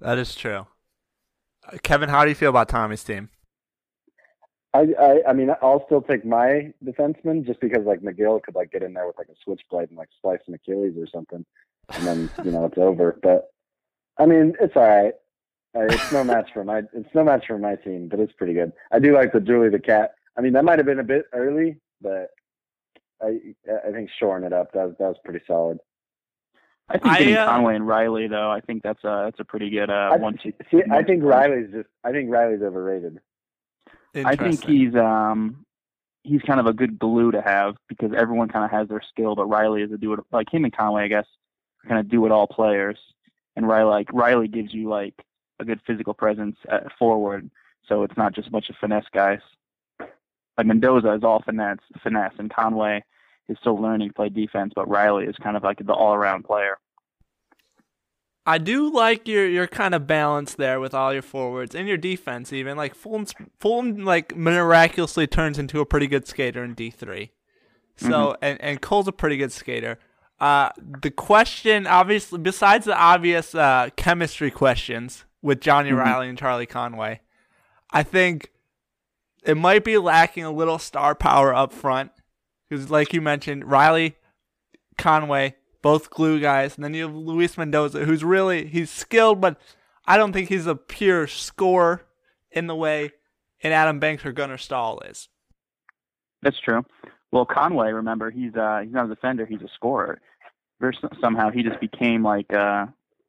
That 0.00 0.18
is 0.18 0.34
true. 0.34 0.66
Uh, 1.66 1.76
Kevin, 1.82 2.08
how 2.08 2.24
do 2.24 2.30
you 2.30 2.34
feel 2.34 2.50
about 2.50 2.68
Tommy's 2.68 3.02
team? 3.04 3.30
I, 4.74 4.86
I 5.00 5.22
I 5.28 5.32
mean 5.32 5.50
I'll 5.62 5.84
still 5.86 6.02
take 6.02 6.24
my 6.24 6.72
defenseman 6.84 7.46
just 7.46 7.60
because 7.60 7.84
like 7.84 8.00
McGill 8.00 8.42
could 8.42 8.54
like 8.54 8.70
get 8.70 8.82
in 8.82 8.92
there 8.92 9.06
with 9.06 9.18
like 9.18 9.28
a 9.28 9.36
switchblade 9.42 9.88
and 9.88 9.98
like 9.98 10.10
slice 10.20 10.40
an 10.46 10.54
Achilles 10.54 10.94
or 10.98 11.06
something, 11.06 11.44
and 11.90 12.06
then 12.06 12.30
you 12.44 12.50
know 12.50 12.66
it's 12.66 12.78
over. 12.78 13.18
But 13.22 13.50
I 14.18 14.26
mean 14.26 14.54
it's 14.60 14.76
all 14.76 14.82
right. 14.82 15.14
Uh, 15.76 15.84
it's 15.84 16.12
no 16.12 16.24
match 16.24 16.50
for 16.52 16.64
my 16.64 16.82
it's 16.92 17.14
no 17.14 17.24
match 17.24 17.46
for 17.46 17.58
my 17.58 17.76
team, 17.76 18.08
but 18.08 18.20
it's 18.20 18.32
pretty 18.32 18.54
good. 18.54 18.72
I 18.92 18.98
do 18.98 19.14
like 19.14 19.32
the 19.32 19.40
Julie 19.40 19.70
the 19.70 19.78
cat. 19.78 20.14
I 20.36 20.42
mean 20.42 20.52
that 20.52 20.64
might 20.64 20.78
have 20.78 20.86
been 20.86 21.00
a 21.00 21.04
bit 21.04 21.26
early, 21.32 21.78
but 22.02 22.30
I 23.22 23.38
I 23.86 23.90
think 23.92 24.10
shoring 24.18 24.44
it 24.44 24.52
up 24.52 24.72
that 24.72 24.86
was, 24.86 24.96
that 24.98 25.08
was 25.08 25.18
pretty 25.24 25.44
solid. 25.46 25.78
I 26.90 26.98
think 26.98 27.06
I, 27.06 27.18
getting 27.18 27.36
uh, 27.36 27.46
Conway 27.46 27.76
and 27.76 27.86
Reilly 27.86 28.28
though, 28.28 28.50
I 28.50 28.60
think 28.60 28.82
that's 28.82 29.02
a 29.04 29.22
that's 29.24 29.40
a 29.40 29.44
pretty 29.44 29.70
good 29.70 29.90
uh, 29.90 30.10
I, 30.12 30.16
one 30.16 30.38
two. 30.42 30.52
see, 30.70 30.82
I 30.90 31.02
think 31.02 31.22
Reilly's 31.22 31.70
just 31.72 31.88
I 32.04 32.12
think 32.12 32.30
Reilly's 32.30 32.62
overrated. 32.62 33.18
I 34.14 34.36
think 34.36 34.64
he's 34.64 34.94
um 34.94 35.64
he's 36.24 36.42
kind 36.42 36.60
of 36.60 36.66
a 36.66 36.72
good 36.72 36.98
glue 36.98 37.30
to 37.32 37.40
have 37.40 37.76
because 37.88 38.12
everyone 38.16 38.48
kind 38.48 38.64
of 38.64 38.70
has 38.70 38.88
their 38.88 39.02
skill, 39.08 39.34
but 39.34 39.46
Reilly 39.46 39.82
is 39.82 39.92
a 39.92 39.98
do 39.98 40.12
it 40.14 40.20
like 40.32 40.52
him 40.52 40.64
and 40.64 40.76
Conway, 40.76 41.04
I 41.04 41.08
guess, 41.08 41.26
kind 41.86 42.00
of 42.00 42.08
do 42.08 42.26
it 42.26 42.32
all 42.32 42.46
players. 42.46 42.98
And 43.56 43.68
Reilly 43.68 43.90
like 43.90 44.12
Reilly 44.12 44.48
gives 44.48 44.72
you 44.72 44.88
like 44.88 45.14
a 45.60 45.64
good 45.64 45.80
physical 45.86 46.14
presence 46.14 46.56
at 46.68 46.92
forward, 46.98 47.50
so 47.88 48.02
it's 48.02 48.16
not 48.16 48.34
just 48.34 48.48
a 48.48 48.50
bunch 48.50 48.70
of 48.70 48.76
finesse 48.76 49.06
guys. 49.12 49.40
Like 50.56 50.66
Mendoza 50.66 51.12
is 51.12 51.24
all 51.24 51.42
finesse, 51.42 51.78
finesse, 52.02 52.34
and 52.38 52.52
Conway 52.52 53.04
is 53.48 53.56
still 53.60 53.80
learning 53.80 54.08
to 54.08 54.14
play 54.14 54.28
defense, 54.28 54.72
but 54.74 54.88
Reilly 54.88 55.24
is 55.24 55.36
kind 55.36 55.56
of 55.56 55.62
like 55.62 55.78
the 55.84 55.92
all-around 55.92 56.44
player. 56.44 56.78
I 58.48 58.58
do 58.58 58.90
like 58.90 59.28
your 59.28 59.46
your 59.46 59.66
kind 59.66 59.94
of 59.94 60.06
balance 60.06 60.54
there 60.54 60.80
with 60.80 60.94
all 60.94 61.12
your 61.12 61.22
forwards 61.22 61.74
and 61.74 61.86
your 61.86 61.98
defense. 61.98 62.52
Even 62.52 62.76
like 62.76 62.94
Fulton's, 62.94 63.34
Fulton 63.60 64.04
like 64.04 64.34
miraculously 64.34 65.26
turns 65.26 65.58
into 65.58 65.80
a 65.80 65.86
pretty 65.86 66.06
good 66.06 66.26
skater 66.26 66.64
in 66.64 66.74
D 66.74 66.90
three. 66.90 67.32
So 67.96 68.36
and 68.40 68.60
and 68.60 68.80
Cole's 68.80 69.08
a 69.08 69.12
pretty 69.12 69.36
good 69.36 69.52
skater. 69.52 69.98
Uh, 70.40 70.70
the 71.02 71.10
question, 71.10 71.86
obviously, 71.86 72.38
besides 72.38 72.86
the 72.86 72.96
obvious 72.96 73.54
uh, 73.54 73.90
chemistry 73.96 74.50
questions 74.50 75.24
with 75.42 75.60
Johnny 75.60 75.92
Reilly 75.92 76.28
and 76.28 76.38
Charlie 76.38 76.64
Conway, 76.64 77.20
I 77.90 78.02
think 78.02 78.52
it 79.44 79.56
might 79.56 79.84
be 79.84 79.98
lacking 79.98 80.44
a 80.44 80.52
little 80.52 80.78
star 80.78 81.14
power 81.14 81.52
up 81.52 81.72
front. 81.72 82.12
Because, 82.68 82.90
like 82.90 83.12
you 83.12 83.20
mentioned, 83.20 83.70
Reilly, 83.70 84.16
Conway, 84.96 85.56
both 85.82 86.10
glue 86.10 86.40
guys, 86.40 86.76
and 86.76 86.84
then 86.84 86.94
you 86.94 87.06
have 87.06 87.14
Luis 87.14 87.56
Mendoza, 87.56 88.04
who's 88.04 88.24
really 88.24 88.66
he's 88.66 88.90
skilled, 88.90 89.40
but 89.40 89.60
I 90.06 90.16
don't 90.16 90.32
think 90.32 90.48
he's 90.48 90.66
a 90.66 90.74
pure 90.74 91.26
scorer 91.26 92.02
in 92.50 92.66
the 92.66 92.74
way 92.74 93.12
an 93.62 93.72
Adam 93.72 93.98
Banks 93.98 94.24
or 94.24 94.32
Gunnar 94.32 94.58
Stahl 94.58 95.00
is. 95.00 95.28
That's 96.42 96.58
true. 96.60 96.84
Well, 97.30 97.44
Conway, 97.44 97.92
remember, 97.92 98.30
he's 98.30 98.54
uh 98.54 98.80
he's 98.84 98.92
not 98.92 99.06
a 99.06 99.14
defender; 99.14 99.46
he's 99.46 99.62
a 99.62 99.68
scorer. 99.74 100.20
Somehow, 101.20 101.50
he 101.50 101.62
just 101.62 101.80
became 101.80 102.22
like 102.22 102.52
uh 102.52 102.86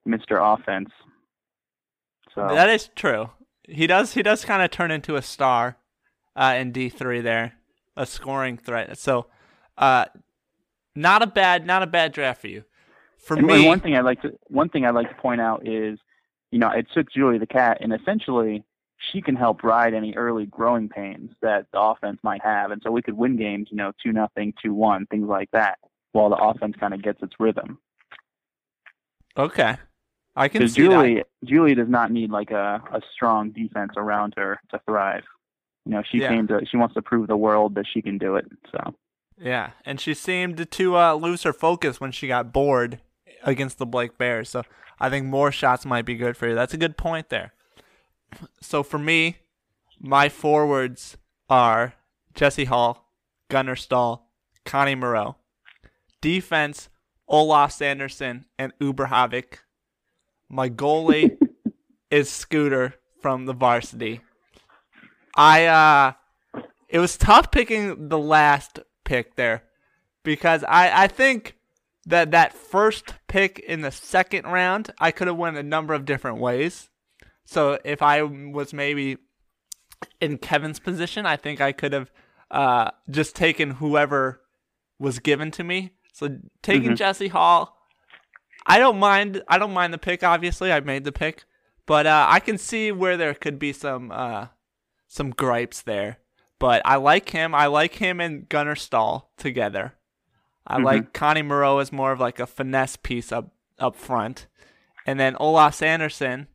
Mr. 0.08 0.38
Offense. 0.40 0.90
So 2.34 2.48
That 2.48 2.70
is 2.70 2.90
true. 2.96 3.32
He 3.64 3.88
does 3.88 4.14
he 4.14 4.24
does 4.24 4.46
kind 4.46 4.62
of 4.62 4.72
turn 4.72 4.92
into 4.92 5.16
a 5.16 5.22
star 5.22 5.78
uh, 6.36 6.56
in 6.58 6.72
D 6.72 6.90
three 6.90 7.22
there, 7.22 7.54
a 7.98 8.06
scoring 8.06 8.58
threat. 8.58 8.98
So, 8.98 9.28
uh, 9.78 10.06
not 10.95 11.21
a 11.21 11.28
bad 11.28 11.65
not 11.65 11.84
a 11.84 11.88
bad 11.88 12.12
draft 12.12 12.41
for 12.41 12.47
you. 12.47 12.63
For 13.17 13.36
and, 13.38 13.47
me, 13.47 13.67
one 13.67 13.80
thing 13.80 13.95
I 13.95 14.02
like 14.02 14.21
to 14.21 14.32
one 14.47 14.69
thing 14.69 14.86
I 14.86 14.91
like 14.91 15.10
to 15.10 15.15
point 15.15 15.41
out 15.41 15.67
is, 15.67 15.99
you 16.52 16.60
know, 16.60 16.69
it 16.69 16.88
took 16.93 17.12
Julie 17.12 17.38
the 17.38 17.47
cat, 17.47 17.78
and 17.82 17.93
essentially 17.93 18.63
she 19.12 19.21
can 19.21 19.36
help 19.36 19.63
ride 19.63 19.93
any 19.93 20.13
early 20.15 20.45
growing 20.45 20.89
pains 20.89 21.32
that 21.41 21.65
the 21.71 21.80
offense 21.80 22.19
might 22.23 22.43
have, 22.43 22.71
and 22.71 22.82
so 22.84 22.91
we 22.91 23.02
could 23.02 23.15
win 23.15 23.38
games, 23.38 23.67
you 23.71 23.78
know, 23.78 23.91
two 24.04 24.12
nothing, 24.12 24.54
two 24.63 24.73
one, 24.73 25.06
things 25.08 25.28
like 25.28 25.49
that, 25.52 25.78
while 26.12 26.30
the 26.30 26.36
offense 26.36 26.75
kind 26.80 26.93
of 26.93 27.02
gets 27.02 27.21
its 27.21 27.34
rhythm. 27.39 27.80
okay, 29.38 29.78
I 30.36 30.47
can 30.47 30.67
see 30.67 30.82
that. 30.82 30.89
Julie, 30.91 31.23
Julie 31.43 31.75
does 31.75 31.89
not 31.89 32.12
need 32.12 32.32
like 32.32 32.52
a, 32.52 32.82
a 32.91 33.02
strong 33.13 33.52
defense 33.52 33.93
around 33.97 34.34
her 34.38 34.60
to 34.71 34.82
thrive. 34.86 35.23
You 35.86 35.93
know, 35.93 36.04
she 36.12 36.19
Yeah. 36.19 36.30
came 36.30 36.47
to 36.47 36.62
she 36.69 36.78
wants 36.78 36.95
to 36.95 37.02
prove 37.02 37.28
the 37.28 37.38
world 37.38 37.75
that 37.75 37.86
she 37.91 38.02
can 38.02 38.17
do 38.17 38.36
it. 38.36 38.45
So 38.71 38.95
Yeah, 39.41 39.71
and 39.86 40.02
she 40.02 40.13
seemed 40.13 40.69
to 40.69 40.97
uh, 40.97 41.13
lose 41.13 41.43
her 41.43 41.54
focus 41.54 42.02
when 42.02 42.12
she 42.12 42.28
got 42.28 42.52
bored 42.52 42.99
against 43.43 43.78
the 43.78 43.86
Blake 43.86 44.17
Bears. 44.17 44.49
So 44.49 44.63
I 44.99 45.10
think 45.10 45.25
more 45.25 45.52
shots 45.52 45.86
might 45.86 46.06
be 46.06 46.15
good 46.15 46.36
for 46.36 46.47
you. 46.47 46.56
That's 46.56 46.73
a 46.73 46.78
good 46.78 46.97
point 46.97 47.30
there. 47.30 47.54
So 48.62 48.84
for 48.84 48.99
me, 48.99 49.38
my 49.99 50.30
forwards 50.30 51.17
are 51.49 51.93
Jesse 52.34 52.65
Hall, 52.65 53.12
Gunnar 53.49 53.75
Stahl, 53.75 54.30
Connie 54.65 54.95
Moreau. 54.95 55.38
Defense, 56.21 56.89
Olaf 57.28 57.71
Sanderson 57.71 58.45
and 58.58 58.73
Uberjavik. 58.80 59.60
My 60.49 60.69
goalie 60.69 61.38
is 62.12 62.30
Scooter 62.30 62.95
from 63.21 63.45
the 63.45 63.54
varsity. 63.54 64.21
I 65.36 65.65
uh 65.65 66.13
it 66.89 66.99
was 66.99 67.17
tough 67.17 67.52
picking 67.52 68.10
the 68.10 68.17
last 68.17 68.80
pick 69.10 69.36
there 69.36 69.63
because 70.24 70.63
I 70.63 71.04
I 71.04 71.08
think 71.08 71.56
that 72.06 72.32
that 72.32 72.54
first 72.54 73.15
pick 73.28 73.60
in 73.60 73.82
the 73.82 73.91
second 73.91 74.45
round 74.45 74.91
I 75.00 75.12
could 75.12 75.28
have 75.28 75.38
went 75.38 75.58
a 75.58 75.63
number 75.63 75.93
of 75.93 76.06
different 76.06 76.38
ways. 76.39 76.89
So 77.45 77.80
if 77.84 78.02
I 78.02 78.22
was 78.22 78.74
maybe 78.74 79.17
in 80.22 80.38
Kevin's 80.38 80.80
position, 80.80 81.26
I 81.26 81.36
think 81.38 81.60
I 81.60 81.72
could 81.72 81.93
have 81.93 82.12
uh 82.52 82.91
just 83.10 83.36
taken 83.36 83.72
whoever 83.82 84.41
was 85.00 85.19
given 85.19 85.50
to 85.52 85.63
me. 85.63 85.80
So 86.13 86.38
taking 86.62 86.91
Mhm. 86.91 86.98
Jesse 86.98 87.30
Hall, 87.30 87.62
I 88.65 88.78
don't 88.80 89.00
mind. 89.00 89.41
I 89.48 89.58
don't 89.58 89.74
mind 89.74 89.93
the 89.93 89.98
pick. 90.10 90.24
Obviously, 90.24 90.72
I 90.72 90.80
made 90.82 91.04
the 91.04 91.12
pick, 91.24 91.45
but 91.86 92.06
uh, 92.06 92.26
I 92.30 92.39
can 92.39 92.58
see 92.58 92.91
where 92.91 93.17
there 93.17 93.34
could 93.34 93.58
be 93.58 93.74
some 93.74 94.12
uh, 94.12 94.48
some 95.08 95.32
gripes 95.32 95.82
there. 95.82 96.19
But 96.60 96.82
I 96.86 96.98
like 96.98 97.30
him. 97.30 97.56
I 97.56 97.67
like 97.67 97.95
him 97.95 98.19
and 98.19 98.48
Gunnar 98.50 98.76
Stahl 98.76 99.32
together. 99.38 99.93
I 100.67 100.78
Mhm. 100.78 100.84
like 100.84 101.13
Connie 101.13 101.41
Moreau 101.41 101.80
as 101.80 101.91
more 101.91 102.12
of 102.12 102.19
like 102.19 102.39
a 102.39 102.45
finesse 102.45 102.95
piece 102.98 103.32
up 103.32 103.52
up 103.80 103.95
front, 103.95 104.45
and 105.06 105.17
then 105.17 105.38
Olaf 105.39 105.74
Sanderson, 105.74 106.48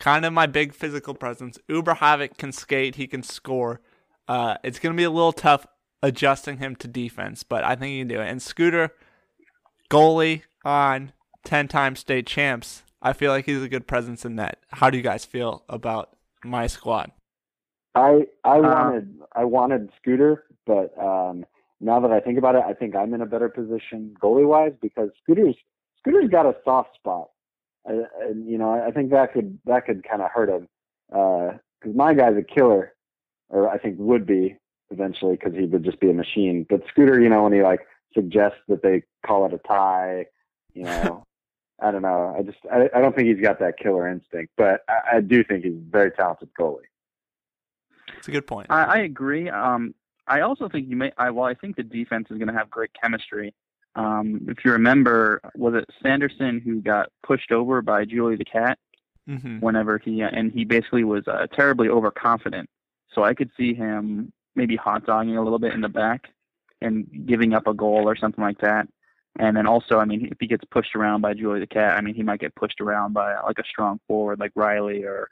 kind 0.00 0.24
of 0.26 0.32
my 0.32 0.46
big 0.46 0.74
physical 0.74 1.14
presence. 1.14 1.56
Uberjavik 1.68 2.36
can 2.36 2.50
skate. 2.50 2.96
He 2.96 3.06
can 3.06 3.22
score. 3.22 3.80
Uh, 4.26 4.56
it's 4.64 4.80
gonna 4.80 4.96
be 4.96 5.04
a 5.04 5.10
little 5.10 5.32
tough 5.32 5.66
adjusting 6.02 6.58
him 6.58 6.74
to 6.76 6.88
defense, 6.88 7.44
but 7.44 7.62
I 7.62 7.76
think 7.76 7.92
he 7.92 8.00
can 8.00 8.08
do 8.08 8.20
it. 8.20 8.28
And 8.28 8.42
Scooter, 8.42 8.90
goalie 9.90 10.42
on 10.64 11.12
ten-time 11.44 11.94
state 11.96 12.26
champs. 12.26 12.82
I 13.00 13.12
feel 13.12 13.30
like 13.30 13.44
he's 13.46 13.62
a 13.62 13.68
good 13.68 13.86
presence 13.86 14.24
in 14.24 14.34
net. 14.34 14.58
How 14.72 14.90
do 14.90 14.96
you 14.96 15.02
guys 15.02 15.24
feel 15.24 15.64
about 15.68 16.16
my 16.42 16.66
squad? 16.66 17.12
I 17.94 18.26
I 18.44 18.58
Uh, 18.58 18.62
wanted 18.62 19.20
I 19.32 19.44
wanted 19.44 19.90
Scooter, 20.00 20.44
but 20.66 20.96
um, 20.98 21.44
now 21.80 22.00
that 22.00 22.10
I 22.10 22.20
think 22.20 22.38
about 22.38 22.54
it, 22.54 22.62
I 22.66 22.72
think 22.74 22.94
I'm 22.96 23.14
in 23.14 23.20
a 23.20 23.26
better 23.26 23.48
position 23.48 24.14
goalie 24.20 24.46
wise 24.46 24.72
because 24.80 25.10
Scooter's 25.22 25.56
Scooter's 25.98 26.30
got 26.30 26.46
a 26.46 26.56
soft 26.64 26.94
spot, 26.94 27.30
uh, 27.88 28.02
and 28.22 28.48
you 28.48 28.58
know 28.58 28.70
I 28.72 28.90
think 28.90 29.10
that 29.10 29.32
could 29.32 29.58
that 29.66 29.86
could 29.86 30.02
kind 30.08 30.22
of 30.22 30.30
hurt 30.30 30.48
him 30.48 30.68
because 31.08 31.94
my 31.94 32.14
guy's 32.14 32.36
a 32.36 32.42
killer, 32.42 32.94
or 33.48 33.68
I 33.68 33.78
think 33.78 33.96
would 33.98 34.26
be 34.26 34.56
eventually 34.90 35.36
because 35.36 35.54
he 35.54 35.66
would 35.66 35.84
just 35.84 36.00
be 36.00 36.10
a 36.10 36.14
machine. 36.14 36.66
But 36.68 36.82
Scooter, 36.88 37.20
you 37.20 37.28
know, 37.28 37.44
when 37.44 37.52
he 37.52 37.62
like 37.62 37.86
suggests 38.12 38.58
that 38.68 38.82
they 38.82 39.02
call 39.26 39.46
it 39.46 39.54
a 39.54 39.58
tie, 39.58 40.26
you 40.74 40.84
know. 40.84 41.24
I 41.80 41.90
don't 41.90 42.02
know. 42.02 42.34
I 42.38 42.42
just 42.42 42.58
I, 42.72 42.88
I 42.94 43.00
don't 43.00 43.16
think 43.16 43.26
he's 43.28 43.42
got 43.42 43.58
that 43.58 43.76
killer 43.76 44.08
instinct, 44.08 44.52
but 44.56 44.82
I, 44.88 45.16
I 45.16 45.20
do 45.20 45.42
think 45.42 45.64
he's 45.64 45.74
a 45.74 45.90
very 45.90 46.12
talented 46.12 46.50
goalie. 46.58 46.86
It's 48.24 48.28
a 48.30 48.32
good 48.32 48.46
point. 48.46 48.68
I, 48.70 48.84
I 48.84 48.96
agree. 49.00 49.50
Um, 49.50 49.94
I 50.26 50.40
also 50.40 50.70
think 50.70 50.88
you 50.88 50.96
may. 50.96 51.12
I, 51.18 51.28
well, 51.28 51.44
I 51.44 51.52
think 51.52 51.76
the 51.76 51.82
defense 51.82 52.28
is 52.30 52.38
going 52.38 52.48
to 52.48 52.54
have 52.54 52.70
great 52.70 52.88
chemistry. 52.98 53.52
Um, 53.96 54.46
if 54.48 54.64
you 54.64 54.72
remember, 54.72 55.42
was 55.54 55.74
it 55.74 55.84
Sanderson 56.02 56.58
who 56.58 56.80
got 56.80 57.10
pushed 57.22 57.52
over 57.52 57.82
by 57.82 58.06
Julie 58.06 58.36
the 58.36 58.46
cat 58.46 58.78
hmm 59.26 59.58
whenever 59.58 59.98
he 59.98 60.22
and 60.22 60.52
he 60.52 60.64
basically 60.64 61.04
was 61.04 61.28
uh, 61.28 61.46
terribly 61.54 61.90
overconfident. 61.90 62.70
So 63.12 63.24
I 63.24 63.34
could 63.34 63.50
see 63.58 63.74
him 63.74 64.32
maybe 64.56 64.74
hot 64.74 65.04
dogging 65.04 65.36
a 65.36 65.42
little 65.42 65.58
bit 65.58 65.74
in 65.74 65.82
the 65.82 65.90
back 65.90 66.28
and 66.80 67.06
giving 67.26 67.52
up 67.52 67.66
a 67.66 67.74
goal 67.74 68.08
or 68.08 68.16
something 68.16 68.42
like 68.42 68.60
that. 68.60 68.88
And 69.38 69.54
then 69.54 69.66
also, 69.66 69.98
I 69.98 70.06
mean, 70.06 70.28
if 70.30 70.38
he 70.40 70.46
gets 70.46 70.64
pushed 70.70 70.94
around 70.94 71.20
by 71.20 71.34
Julie 71.34 71.60
the 71.60 71.66
Cat, 71.66 71.98
I 71.98 72.00
mean, 72.00 72.14
he 72.14 72.22
might 72.22 72.40
get 72.40 72.54
pushed 72.54 72.80
around 72.80 73.12
by 73.12 73.38
like 73.42 73.58
a 73.58 73.64
strong 73.68 74.00
forward 74.08 74.40
like 74.40 74.52
Reilly 74.54 75.04
or, 75.04 75.28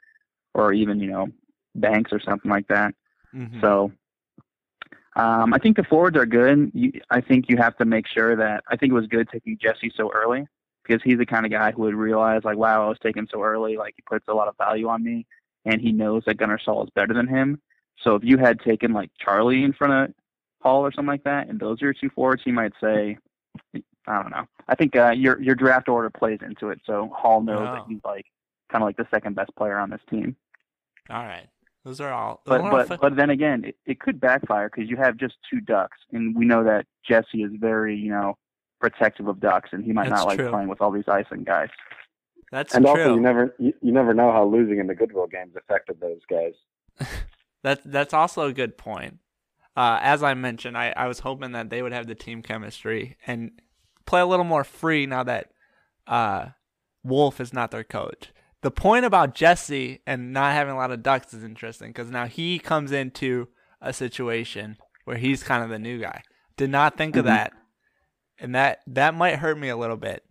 or 0.53 0.73
even 0.73 0.99
you 0.99 1.09
know, 1.09 1.29
Banks 1.75 2.11
or 2.13 2.19
something 2.19 2.49
like 2.51 2.67
that. 2.67 2.93
Mhm. 3.33 3.61
So 3.61 3.91
um, 5.15 5.53
I 5.53 5.59
think 5.59 5.77
the 5.77 5.83
forwards 5.83 6.17
are 6.17 6.25
good. 6.25 6.71
You, 6.73 6.91
I 7.09 7.21
think 7.21 7.45
you 7.47 7.57
have 7.57 7.77
to 7.77 7.85
make 7.85 8.07
sure 8.07 8.35
that 8.35 8.63
I 8.67 8.75
think 8.77 8.91
it 8.91 8.95
was 8.95 9.07
good 9.07 9.29
taking 9.31 9.57
Jesse 9.61 9.91
so 9.95 10.11
early 10.11 10.47
because 10.83 11.01
he's 11.03 11.17
the 11.19 11.25
kind 11.25 11.45
of 11.45 11.51
guy 11.51 11.71
who 11.71 11.83
would 11.83 11.93
realize 11.95 12.41
like, 12.43 12.57
wow, 12.57 12.85
I 12.85 12.89
was 12.89 12.97
taken 12.99 13.27
so 13.31 13.43
early. 13.43 13.77
Like 13.77 13.93
he 13.95 14.01
puts 14.09 14.25
a 14.27 14.33
lot 14.33 14.47
of 14.47 14.57
value 14.57 14.87
on 14.87 15.03
me, 15.03 15.25
and 15.65 15.79
he 15.79 15.91
knows 15.91 16.23
that 16.25 16.37
Gunnar 16.37 16.57
Stahl 16.59 16.83
is 16.83 16.89
better 16.95 17.13
than 17.13 17.27
him. 17.27 17.61
So 18.01 18.15
if 18.15 18.23
you 18.23 18.37
had 18.37 18.59
taken 18.59 18.91
like 18.91 19.11
Charlie 19.19 19.63
in 19.63 19.73
front 19.73 19.93
of 20.09 20.15
Hall 20.61 20.81
or 20.85 20.91
something 20.91 21.07
like 21.07 21.23
that, 21.25 21.47
and 21.47 21.59
those 21.59 21.81
are 21.81 21.85
your 21.85 21.93
two 21.93 22.09
forwards, 22.09 22.41
he 22.43 22.51
might 22.51 22.73
say, 22.81 23.17
I 24.07 24.21
don't 24.21 24.31
know. 24.31 24.45
I 24.67 24.75
think 24.75 24.95
uh, 24.95 25.11
your 25.11 25.39
your 25.41 25.55
draft 25.55 25.89
order 25.89 26.09
plays 26.09 26.39
into 26.41 26.69
it. 26.69 26.81
So 26.85 27.11
Hall 27.15 27.41
knows 27.41 27.59
that 27.59 27.81
Oh. 27.81 27.85
he's 27.87 28.01
like 28.03 28.25
kind 28.71 28.81
of 28.83 28.87
like 28.87 28.97
the 28.97 29.07
second 29.11 29.35
best 29.35 29.55
player 29.55 29.77
on 29.77 29.91
this 29.91 30.01
team. 30.09 30.35
All 31.09 31.23
right. 31.23 31.47
Those 31.85 31.99
are 31.99 32.11
all. 32.13 32.41
But 32.45 32.61
but 32.61 32.87
fi- 32.87 32.97
but 32.97 33.15
then 33.15 33.29
again, 33.29 33.65
it, 33.65 33.75
it 33.85 33.99
could 33.99 34.19
backfire 34.19 34.69
because 34.69 34.89
you 34.89 34.97
have 34.97 35.17
just 35.17 35.35
two 35.49 35.59
ducks, 35.59 35.97
and 36.11 36.35
we 36.35 36.45
know 36.45 36.63
that 36.63 36.85
Jesse 37.07 37.43
is 37.43 37.51
very 37.59 37.97
you 37.97 38.09
know 38.11 38.37
protective 38.79 39.27
of 39.27 39.39
ducks, 39.39 39.69
and 39.73 39.83
he 39.83 39.91
might 39.91 40.09
That's 40.09 40.21
not 40.21 40.27
like 40.27 40.39
true. 40.39 40.49
playing 40.49 40.67
with 40.69 40.81
all 40.81 40.91
these 40.91 41.07
Iceland 41.07 41.45
guys. 41.45 41.69
that's 42.51 42.73
and 42.73 42.85
true. 42.85 42.91
also, 42.91 43.15
you 43.15 43.21
never 43.21 43.53
you, 43.59 43.73
you 43.81 43.91
never 43.91 44.13
know 44.13 44.31
how 44.31 44.45
losing 44.45 44.79
in 44.79 44.87
the 44.87 44.95
Goodwill 44.95 45.27
games 45.27 45.55
affected 45.57 45.99
those 45.99 46.21
guys. 46.29 46.53
That 47.63 47.79
that's 47.85 48.13
also 48.13 48.41
a 48.47 48.53
good 48.53 48.77
point. 48.77 49.19
Uh, 49.75 49.97
as 50.01 50.21
I 50.21 50.33
mentioned, 50.33 50.77
I, 50.77 50.93
I 50.95 51.07
was 51.07 51.19
hoping 51.19 51.53
that 51.53 51.69
they 51.69 51.81
would 51.81 51.93
have 51.93 52.07
the 52.07 52.13
team 52.13 52.41
chemistry 52.43 53.17
and 53.25 53.51
play 54.05 54.19
a 54.19 54.25
little 54.25 54.45
more 54.45 54.63
free 54.65 55.05
now 55.05 55.23
that 55.23 55.51
uh, 56.05 56.47
Wolf 57.03 57.39
is 57.39 57.53
not 57.53 57.71
their 57.71 57.83
coach. 57.85 58.31
The 58.63 58.71
point 58.71 59.05
about 59.05 59.35
Jesse 59.35 60.01
and 60.07 60.31
not 60.33 60.53
having 60.53 60.73
a 60.73 60.77
lot 60.77 60.91
of 60.91 61.03
ducks 61.03 61.33
is 61.33 61.43
interesting 61.43 61.89
because 61.89 62.09
now 62.09 62.25
he 62.25 62.59
comes 62.59 62.91
into 62.91 63.49
a 63.81 63.91
situation 63.93 64.77
where 65.03 65.17
he's 65.17 65.43
kind 65.43 65.63
of 65.63 65.69
the 65.69 65.77
new 65.79 65.99
guy. 65.99 66.21
Did 66.55 66.69
not 66.69 66.95
think 66.97 67.15
of 67.17 67.25
Mhm. 67.25 67.27
that, 67.27 67.53
and 68.39 68.55
that 68.55 68.79
that 68.87 69.13
might 69.15 69.35
hurt 69.39 69.57
me 69.57 69.67
a 69.69 69.75
little 69.77 69.97
bit. 69.97 70.23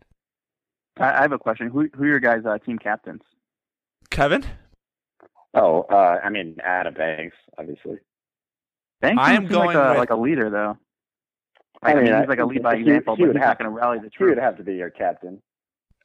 I, 0.98 1.10
I 1.18 1.20
have 1.22 1.32
a 1.32 1.38
question. 1.38 1.68
Who 1.68 1.88
who 1.94 2.04
are 2.04 2.06
your 2.06 2.20
guys' 2.20 2.46
uh, 2.46 2.56
team 2.58 2.78
captains? 2.78 3.22
Kevin, 4.10 4.44
Oh, 5.54 5.82
uh, 5.90 6.20
I 6.24 6.30
mean 6.30 6.56
Adam 6.64 6.94
Banks, 6.94 7.36
obviously. 7.58 7.98
Banks 9.02 9.22
I 9.22 9.34
am 9.34 9.42
doesn't 9.44 9.58
like 9.58 9.74
going 9.74 9.76
a, 9.76 9.88
with- 9.90 9.98
like 9.98 10.10
a 10.10 10.16
leader 10.16 10.48
though. 10.48 10.78
I 11.82 11.88
Like, 11.88 11.96
I 11.96 12.00
mean, 12.00 12.10
mean, 12.12 12.20
he's 12.20 12.28
like 12.28 12.38
a 12.38 12.44
lead 12.46 12.62
by 12.62 12.76
he- 12.76 12.82
example, 12.82 13.16
he 13.16 13.22
but 13.24 13.28
would 13.28 13.36
he's 13.36 13.40
not 13.40 13.48
have- 13.48 13.58
going 13.58 13.70
to 13.70 13.76
rally 13.76 13.98
the 13.98 14.08
troops. 14.08 14.16
He 14.18 14.24
would 14.24 14.38
have 14.38 14.56
to 14.56 14.62
be 14.64 14.74
your 14.76 14.90
captain. 14.90 15.42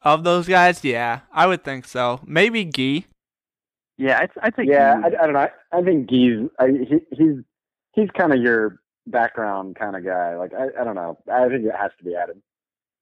Of 0.02 0.24
those 0.24 0.48
guys, 0.48 0.84
yeah, 0.84 1.22
I 1.32 1.48
would 1.48 1.64
think 1.64 1.86
so. 1.86 2.20
Maybe 2.26 2.66
Gee. 2.66 3.06
Yeah, 3.98 4.20
I'd, 4.20 4.32
I'd 4.42 4.56
say 4.56 4.64
Yeah, 4.66 5.02
I, 5.04 5.08
I 5.08 5.26
don't 5.26 5.34
know. 5.34 5.40
I, 5.40 5.50
I 5.72 5.82
think 5.82 6.10
Gee's 6.10 6.50
I, 6.60 6.68
he, 6.68 7.00
he's 7.12 7.36
he's 7.94 8.10
kind 8.12 8.32
of 8.34 8.42
your 8.42 8.80
background 9.08 9.76
kind 9.76 9.96
of 9.96 10.06
guy. 10.06 10.36
Like 10.36 10.54
I, 10.54 10.82
I 10.82 10.84
don't 10.84 10.96
know. 10.96 11.18
I 11.32 11.48
think 11.48 11.66
it 11.66 11.76
has 11.76 11.92
to 11.98 12.04
be 12.04 12.16
added, 12.16 12.42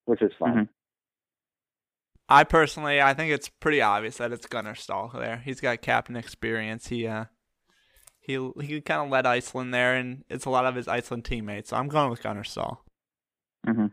which 0.06 0.22
is 0.22 0.32
fine. 0.40 0.54
Mhm. 0.56 0.70
I 2.28 2.44
personally, 2.44 3.02
I 3.02 3.14
think 3.14 3.32
it's 3.32 3.50
pretty 3.50 3.82
obvious 3.82 4.18
that 4.18 4.32
it's 4.32 4.48
Gunnar 4.48 4.74
Stahl 4.74 5.12
there. 5.14 5.44
He's 5.46 5.62
got 5.62 5.82
captain 5.82 6.16
experience. 6.16 6.88
He 6.88 7.06
uh, 7.06 7.26
he 8.20 8.52
he 8.62 8.82
kind 8.82 9.02
of 9.02 9.10
led 9.10 9.26
Iceland 9.28 9.74
there, 9.74 9.96
and 9.96 10.24
it's 10.30 10.46
a 10.46 10.50
lot 10.50 10.66
of 10.66 10.76
his 10.76 10.88
Iceland 10.88 11.26
teammates. 11.26 11.70
So 11.70 11.78
I'm 11.78 11.88
going 11.88 12.10
with 12.10 12.24
Gunnar 12.24 12.44
Stahl. 12.44 12.84
hmm 13.66 13.88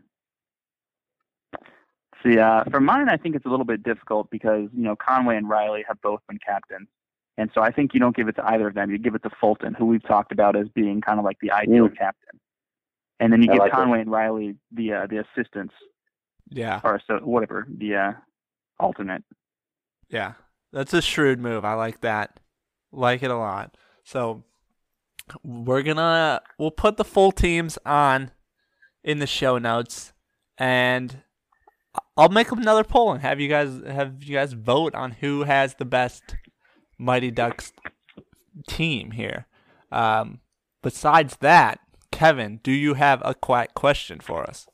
See, 2.23 2.39
uh, 2.39 2.63
for 2.71 2.79
mine, 2.79 3.09
I 3.09 3.17
think 3.17 3.35
it's 3.35 3.45
a 3.45 3.49
little 3.49 3.65
bit 3.65 3.83
difficult 3.83 4.29
because 4.31 4.69
you 4.73 4.83
know 4.83 4.95
Conway 4.95 5.35
and 5.35 5.49
Reilly 5.49 5.83
have 5.87 6.01
both 6.01 6.21
been 6.29 6.39
captains, 6.39 6.87
and 7.37 7.49
so 7.53 7.61
I 7.61 7.71
think 7.71 7.93
you 7.93 7.99
don't 7.99 8.15
give 8.15 8.27
it 8.29 8.35
to 8.37 8.45
either 8.45 8.67
of 8.67 8.75
them. 8.75 8.89
You 8.91 8.97
give 8.97 9.13
it 9.15 9.23
to 9.23 9.29
Fulton, 9.41 9.73
who 9.73 9.85
we've 9.85 10.03
talked 10.03 10.31
about 10.31 10.55
as 10.55 10.67
being 10.69 11.01
kind 11.01 11.19
of 11.19 11.25
like 11.25 11.37
the 11.41 11.51
ideal 11.51 11.89
Mm. 11.89 11.97
captain, 11.97 12.39
and 13.19 13.33
then 13.33 13.41
you 13.41 13.49
I 13.49 13.53
give 13.53 13.59
like 13.59 13.71
it. 13.73 13.75
Conway 13.75 13.99
and 14.01 14.09
Reilly 14.11 14.55
the 14.71 14.93
uh, 14.93 15.07
the 15.07 15.17
assistants 15.17 15.73
Yeah, 16.49 16.79
or 16.83 17.01
so 17.05 17.17
whatever 17.17 17.67
the 17.69 17.95
uh, 17.95 18.11
alternate. 18.79 19.23
yeah, 20.09 20.33
that's 20.71 20.93
a 20.93 21.01
shrewd 21.01 21.39
move. 21.39 21.65
I 21.65 21.73
like 21.73 21.99
that. 22.01 22.39
Like 22.93 23.21
it 23.23 23.31
a 23.31 23.35
lot. 23.37 23.75
So 24.05 24.43
we're 25.43 25.81
gonna 25.83 26.41
we'll 26.57 26.71
put 26.71 26.95
the 26.95 27.03
full 27.05 27.33
teams 27.33 27.77
on 27.85 28.31
in 29.03 29.19
the 29.19 29.27
show 29.27 29.57
notes, 29.57 30.13
and 30.57 31.21
I'll 32.15 32.29
make 32.29 32.51
another 32.51 32.83
poll 32.83 33.11
and 33.11 33.21
have 33.21 33.39
you 33.39 33.49
guys 33.49 33.81
have 33.87 34.23
you 34.23 34.35
guys 34.35 34.53
vote 34.53 34.93
on 34.93 35.11
who 35.11 35.43
has 35.43 35.75
the 35.75 35.85
best 35.85 36.35
Mighty 36.97 37.31
Ducks 37.31 37.73
team 38.67 39.11
here. 39.11 39.47
Um, 39.91 40.39
besides 40.81 41.37
that, 41.37 41.79
Kevin, 42.11 42.59
do 42.63 42.71
you 42.71 42.93
have 42.93 43.21
a 43.25 43.33
question 43.33 44.19
for 44.19 44.43
us? 44.43 44.67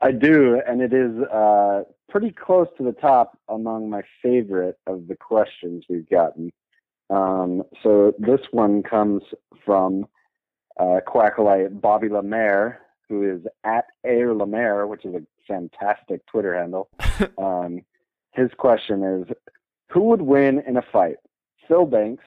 I 0.00 0.12
do, 0.12 0.60
and 0.66 0.82
it 0.82 0.92
is 0.92 1.16
uh, 1.32 1.84
pretty 2.08 2.30
close 2.30 2.68
to 2.76 2.84
the 2.84 2.92
top 2.92 3.38
among 3.48 3.88
my 3.88 4.02
favorite 4.22 4.76
of 4.86 5.06
the 5.08 5.16
questions 5.16 5.84
we've 5.88 6.08
gotten. 6.10 6.52
Um, 7.08 7.62
so 7.82 8.12
this 8.18 8.40
one 8.50 8.82
comes 8.82 9.22
from 9.64 10.06
uh, 10.78 11.00
Quackalite 11.06 11.80
Bobby 11.80 12.08
Lemaire, 12.08 12.80
who 13.08 13.22
is 13.22 13.46
at 13.64 13.86
Air 14.04 14.34
Lemaire, 14.34 14.86
which 14.86 15.04
is 15.04 15.14
a 15.14 15.22
fantastic 15.46 16.26
Twitter 16.26 16.54
handle. 16.54 16.88
um, 17.38 17.80
his 18.32 18.50
question 18.58 19.02
is, 19.02 19.34
who 19.90 20.00
would 20.02 20.22
win 20.22 20.62
in 20.66 20.76
a 20.76 20.82
fight, 20.92 21.16
Phil 21.68 21.86
Banks, 21.86 22.24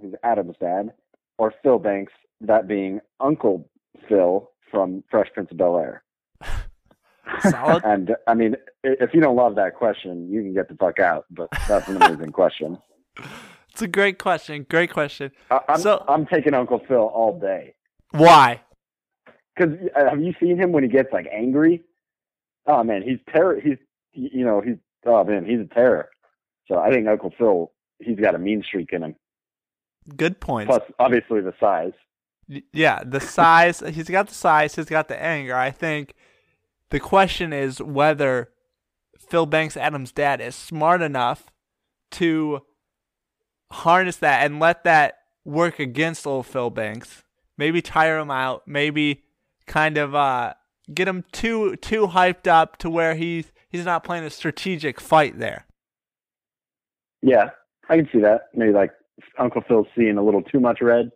who's 0.00 0.14
Adam's 0.22 0.56
dad, 0.60 0.92
or 1.38 1.52
Phil 1.62 1.78
Banks, 1.78 2.12
that 2.40 2.66
being 2.68 3.00
Uncle 3.20 3.68
Phil 4.08 4.50
from 4.70 5.02
Fresh 5.10 5.28
Prince 5.34 5.50
of 5.50 5.56
Bel 5.58 5.78
Air? 5.78 6.02
Solid. 7.40 7.82
And 7.84 8.16
I 8.26 8.34
mean, 8.34 8.56
if 8.82 9.12
you 9.14 9.20
don't 9.20 9.36
love 9.36 9.54
that 9.56 9.74
question, 9.74 10.30
you 10.30 10.42
can 10.42 10.54
get 10.54 10.68
the 10.68 10.74
fuck 10.76 10.98
out. 10.98 11.26
But 11.30 11.48
that's 11.68 11.88
an 11.88 11.96
amazing 12.00 12.32
question. 12.32 12.78
it's 13.70 13.82
a 13.82 13.88
great 13.88 14.18
question. 14.18 14.66
Great 14.68 14.92
question. 14.92 15.32
I'm, 15.68 15.78
So- 15.80 16.04
I'm 16.08 16.26
taking 16.26 16.54
Uncle 16.54 16.80
Phil 16.86 16.98
all 16.98 17.38
day. 17.38 17.74
Why? 18.12 18.60
Because 19.56 19.76
have 19.96 20.20
you 20.20 20.34
seen 20.40 20.56
him 20.56 20.72
when 20.72 20.82
he 20.82 20.88
gets 20.88 21.12
like 21.12 21.26
angry? 21.32 21.82
Oh 22.66 22.82
man, 22.82 23.02
he's 23.02 23.18
terror. 23.32 23.60
He's 23.60 23.78
you 24.12 24.44
know 24.44 24.60
he's 24.60 24.76
oh 25.06 25.24
man, 25.24 25.44
he's 25.44 25.60
a 25.60 25.74
terror. 25.74 26.08
So 26.66 26.78
I 26.78 26.90
think 26.90 27.06
Uncle 27.06 27.32
Phil, 27.36 27.70
he's 27.98 28.18
got 28.18 28.34
a 28.34 28.38
mean 28.38 28.62
streak 28.62 28.92
in 28.92 29.02
him. 29.02 29.16
Good 30.16 30.40
points. 30.40 30.68
Plus, 30.68 30.82
obviously 30.98 31.40
the 31.40 31.54
size. 31.60 31.92
Yeah, 32.72 33.02
the 33.04 33.20
size. 33.20 33.80
he's 33.80 34.08
got 34.08 34.28
the 34.28 34.34
size. 34.34 34.74
He's 34.74 34.86
got 34.86 35.08
the 35.08 35.20
anger. 35.20 35.54
I 35.54 35.70
think 35.70 36.14
the 36.90 37.00
question 37.00 37.52
is 37.52 37.80
whether 37.80 38.50
Phil 39.18 39.46
Banks, 39.46 39.76
Adam's 39.76 40.12
dad, 40.12 40.40
is 40.40 40.54
smart 40.54 41.00
enough 41.00 41.50
to 42.12 42.60
harness 43.72 44.16
that 44.16 44.44
and 44.44 44.60
let 44.60 44.84
that 44.84 45.18
work 45.44 45.78
against 45.78 46.26
old 46.26 46.46
Phil 46.46 46.70
Banks. 46.70 47.24
Maybe 47.56 47.80
tire 47.80 48.18
him 48.18 48.30
out. 48.30 48.62
Maybe 48.66 49.22
kind 49.66 49.96
of 49.96 50.14
uh, 50.14 50.54
get 50.92 51.08
him 51.08 51.24
too 51.32 51.76
too 51.76 52.08
hyped 52.08 52.46
up 52.46 52.76
to 52.78 52.90
where 52.90 53.14
he's 53.14 53.52
he's 53.68 53.84
not 53.84 54.04
playing 54.04 54.24
a 54.24 54.30
strategic 54.30 55.00
fight 55.00 55.38
there. 55.38 55.66
Yeah, 57.22 57.50
I 57.88 57.96
can 57.96 58.08
see 58.12 58.20
that. 58.20 58.48
Maybe 58.54 58.72
like 58.72 58.90
Uncle 59.38 59.62
Phil's 59.66 59.86
seeing 59.96 60.18
a 60.18 60.22
little 60.22 60.42
too 60.42 60.60
much 60.60 60.80
red. 60.80 61.10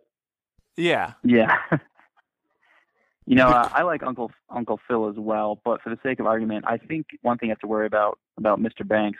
Yeah. 0.77 1.13
Yeah. 1.23 1.55
you 3.25 3.35
know, 3.35 3.47
uh, 3.47 3.69
I 3.71 3.83
like 3.83 4.01
Uncle 4.03 4.31
Uncle 4.49 4.79
Phil 4.87 5.09
as 5.09 5.15
well, 5.17 5.59
but 5.63 5.81
for 5.81 5.89
the 5.89 5.99
sake 6.01 6.19
of 6.19 6.25
argument, 6.25 6.65
I 6.67 6.77
think 6.77 7.07
one 7.21 7.37
thing 7.37 7.49
you 7.49 7.51
have 7.51 7.59
to 7.59 7.67
worry 7.67 7.85
about 7.85 8.17
about 8.37 8.59
Mr. 8.59 8.87
Banks 8.87 9.19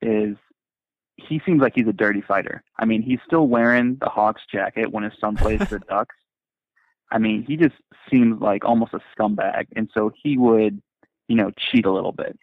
is 0.00 0.36
he 1.16 1.40
seems 1.44 1.60
like 1.60 1.72
he's 1.74 1.86
a 1.86 1.92
dirty 1.92 2.22
fighter. 2.22 2.62
I 2.78 2.84
mean, 2.84 3.02
he's 3.02 3.18
still 3.26 3.46
wearing 3.46 3.96
the 4.00 4.08
Hawks 4.08 4.42
jacket 4.50 4.90
when 4.90 5.04
his 5.04 5.12
son 5.20 5.36
plays 5.36 5.62
for 5.68 5.78
the 5.78 5.84
Ducks. 5.86 6.16
I 7.12 7.18
mean, 7.18 7.44
he 7.46 7.56
just 7.56 7.74
seems 8.10 8.40
like 8.40 8.64
almost 8.64 8.94
a 8.94 9.00
scumbag, 9.16 9.66
and 9.76 9.88
so 9.94 10.10
he 10.22 10.36
would, 10.38 10.80
you 11.28 11.36
know, 11.36 11.50
cheat 11.56 11.84
a 11.86 11.90
little 11.92 12.12
bit. 12.12 12.38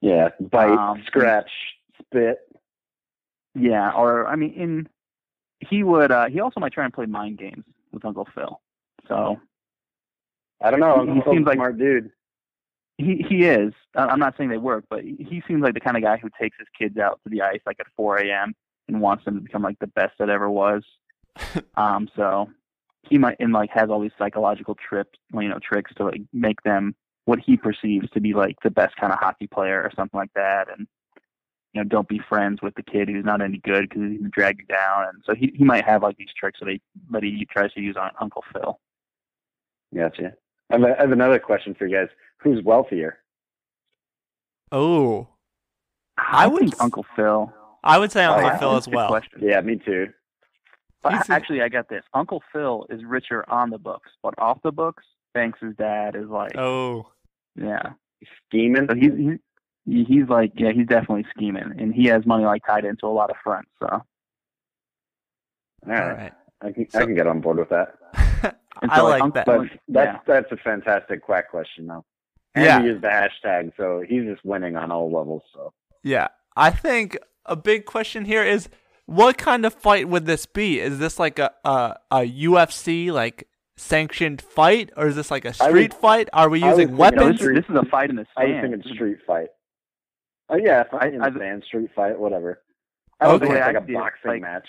Yeah, 0.00 0.28
bite, 0.40 0.70
Um, 0.70 1.02
scratch, 1.06 1.50
spit. 2.00 2.38
Yeah, 3.54 3.90
or 3.92 4.26
I 4.26 4.36
mean, 4.36 4.52
in 4.52 4.88
he 5.60 5.82
would. 5.82 6.12
uh 6.12 6.26
He 6.28 6.40
also 6.40 6.60
might 6.60 6.72
try 6.72 6.84
and 6.84 6.92
play 6.92 7.06
mind 7.06 7.38
games 7.38 7.64
with 7.92 8.04
Uncle 8.04 8.28
Phil. 8.34 8.60
So 9.08 9.40
I 10.62 10.70
don't 10.70 10.80
know. 10.80 11.02
He 11.04 11.08
Uncle 11.10 11.22
Phil's 11.22 11.34
seems 11.36 11.46
a 11.46 11.48
like- 11.48 11.56
smart 11.56 11.78
dude. 11.78 12.10
He 12.98 13.24
he 13.28 13.44
is. 13.44 13.72
I- 13.94 14.06
I'm 14.06 14.18
not 14.18 14.36
saying 14.36 14.50
they 14.50 14.58
work, 14.58 14.84
but 14.90 15.02
he 15.02 15.16
he 15.18 15.42
seems 15.48 15.62
like 15.62 15.74
the 15.74 15.80
kind 15.80 15.96
of 15.96 16.02
guy 16.02 16.16
who 16.18 16.28
takes 16.38 16.56
his 16.58 16.68
kids 16.78 16.98
out 16.98 17.20
to 17.24 17.30
the 17.30 17.42
ice 17.42 17.60
like 17.66 17.80
at 17.80 17.86
4 17.96 18.18
a.m. 18.18 18.54
and 18.88 19.00
wants 19.00 19.24
them 19.24 19.34
to 19.36 19.40
become 19.40 19.62
like 19.62 19.78
the 19.78 19.86
best 19.88 20.14
that 20.18 20.28
ever 20.30 20.50
was. 20.50 20.82
um, 21.76 22.08
so 22.16 22.48
he 23.08 23.18
might 23.18 23.36
and 23.40 23.52
like 23.52 23.70
has 23.70 23.90
all 23.90 24.00
these 24.00 24.12
psychological 24.18 24.74
trips, 24.74 25.18
you 25.32 25.48
know, 25.48 25.58
tricks 25.62 25.92
to 25.96 26.04
like 26.04 26.22
make 26.32 26.62
them 26.62 26.94
what 27.24 27.38
he 27.40 27.56
perceives 27.56 28.08
to 28.10 28.20
be 28.20 28.34
like 28.34 28.56
the 28.62 28.70
best 28.70 28.96
kind 28.96 29.12
of 29.12 29.18
hockey 29.18 29.46
player 29.46 29.82
or 29.82 29.90
something 29.96 30.18
like 30.18 30.32
that, 30.34 30.68
and 30.70 30.86
you 31.72 31.82
know, 31.82 31.88
don't 31.88 32.08
be 32.08 32.20
friends 32.28 32.60
with 32.62 32.74
the 32.74 32.82
kid 32.82 33.08
who's 33.08 33.24
not 33.24 33.42
any 33.42 33.58
good 33.58 33.88
because 33.88 34.02
he's 34.02 34.18
gonna 34.18 34.30
drag 34.30 34.58
you 34.60 34.66
down. 34.66 35.04
And 35.12 35.22
so 35.26 35.34
he 35.34 35.52
he 35.54 35.64
might 35.64 35.84
have 35.84 36.02
like 36.02 36.16
these 36.16 36.32
tricks 36.38 36.60
that 36.60 36.68
he 36.68 36.80
that 37.10 37.22
he 37.22 37.46
tries 37.50 37.72
to 37.74 37.80
use 37.80 37.96
on 37.96 38.10
Uncle 38.20 38.44
Phil. 38.52 38.78
Gotcha. 39.94 40.32
I 40.70 40.74
have, 40.74 40.82
a, 40.82 40.98
I 40.98 41.00
have 41.02 41.12
another 41.12 41.38
question 41.38 41.74
for 41.74 41.86
you 41.86 41.96
guys. 41.96 42.08
Who's 42.38 42.62
wealthier? 42.64 43.18
Oh, 44.72 45.28
I, 46.18 46.44
I 46.44 46.46
would 46.46 46.60
think 46.60 46.74
s- 46.74 46.80
Uncle 46.80 47.06
Phil. 47.14 47.52
I 47.84 47.98
would 47.98 48.10
say 48.10 48.24
Uncle 48.24 48.48
yeah. 48.48 48.58
Phil 48.58 48.76
as 48.76 48.88
well. 48.88 49.08
question. 49.08 49.40
Yeah, 49.42 49.60
me 49.60 49.76
too. 49.76 50.08
But 51.10 51.18
He's 51.18 51.30
actually, 51.30 51.62
I 51.62 51.68
got 51.68 51.88
this. 51.88 52.02
Uncle 52.14 52.42
Phil 52.52 52.86
is 52.90 53.04
richer 53.04 53.44
on 53.48 53.70
the 53.70 53.78
books, 53.78 54.10
but 54.22 54.34
off 54.38 54.58
the 54.62 54.72
books, 54.72 55.04
Banks' 55.34 55.58
dad 55.78 56.16
is 56.16 56.28
like, 56.28 56.56
Oh, 56.56 57.06
yeah. 57.54 57.92
Scheming. 58.48 58.86
So 58.88 58.94
he's 58.96 59.12
he's 59.86 60.06
he's 60.08 60.28
like, 60.28 60.52
yeah, 60.56 60.72
he's 60.72 60.86
definitely 60.86 61.26
scheming, 61.30 61.74
and 61.78 61.94
he 61.94 62.06
has 62.06 62.24
money 62.26 62.44
like 62.44 62.64
tied 62.66 62.84
into 62.84 63.06
a 63.06 63.08
lot 63.08 63.30
of 63.30 63.36
fronts. 63.44 63.70
So 63.78 63.86
All 63.88 64.02
all 65.86 65.92
right. 65.94 66.16
right. 66.16 66.32
I 66.62 66.72
can 66.72 66.90
So- 66.90 67.00
I 67.00 67.04
can 67.04 67.14
get 67.14 67.26
on 67.26 67.40
board 67.40 67.58
with 67.58 67.68
that. 67.70 67.94
And 68.82 68.90
I 68.90 68.96
so, 68.98 69.04
like 69.04 69.22
Uncle- 69.22 69.34
that. 69.42 69.46
But 69.46 69.68
that's 69.88 70.14
yeah. 70.14 70.20
that's 70.26 70.52
a 70.52 70.56
fantastic 70.58 71.22
quack 71.22 71.50
question 71.50 71.86
though. 71.86 72.04
And 72.54 72.64
Yeah. 72.66 72.80
he 72.82 72.88
used 72.88 73.02
the 73.02 73.08
hashtag, 73.08 73.72
so 73.76 74.02
he's 74.06 74.24
just 74.24 74.44
winning 74.44 74.76
on 74.76 74.90
all 74.92 75.10
levels. 75.10 75.42
So 75.54 75.72
Yeah, 76.02 76.28
I 76.56 76.70
think 76.70 77.16
a 77.46 77.56
big 77.56 77.86
question 77.86 78.26
here 78.26 78.42
is 78.44 78.68
what 79.06 79.38
kind 79.38 79.64
of 79.64 79.72
fight 79.74 80.08
would 80.08 80.26
this 80.26 80.46
be? 80.46 80.80
Is 80.80 80.98
this 80.98 81.18
like 81.18 81.38
a 81.38 81.50
a, 81.64 81.96
a 82.10 82.16
UFC 82.44 83.10
like 83.12 83.48
sanctioned 83.76 84.40
fight, 84.42 84.90
or 84.96 85.06
is 85.06 85.16
this 85.16 85.30
like 85.30 85.44
a 85.44 85.48
I 85.60 85.66
would- 85.66 85.70
street 85.70 85.94
fight? 85.94 86.28
Are 86.32 86.48
we 86.48 86.62
using 86.62 86.88
think- 86.88 86.98
weapons? 86.98 87.38
this, 87.38 87.48
is, 87.48 87.54
this 87.54 87.64
is 87.68 87.76
a 87.76 87.84
fight 87.90 88.10
in 88.10 88.16
the 88.16 88.26
I 88.36 88.44
was 88.46 88.56
thinking 88.62 88.82
street 88.94 89.18
fight. 89.26 89.48
Oh 90.48 90.56
yeah, 90.56 90.84
fight 90.90 91.14
in 91.14 91.22
I- 91.22 91.30
the 91.30 91.38
stand, 91.38 91.64
street 91.64 91.90
fight, 91.94 92.18
whatever. 92.18 92.62
I 93.20 93.26
was 93.28 93.36
Okay. 93.36 93.46
thinking 93.46 93.62
like 93.62 93.76
a 93.82 93.86
see 93.86 93.92
it, 93.92 93.94
boxing 93.94 94.30
like- 94.30 94.42
match. 94.42 94.68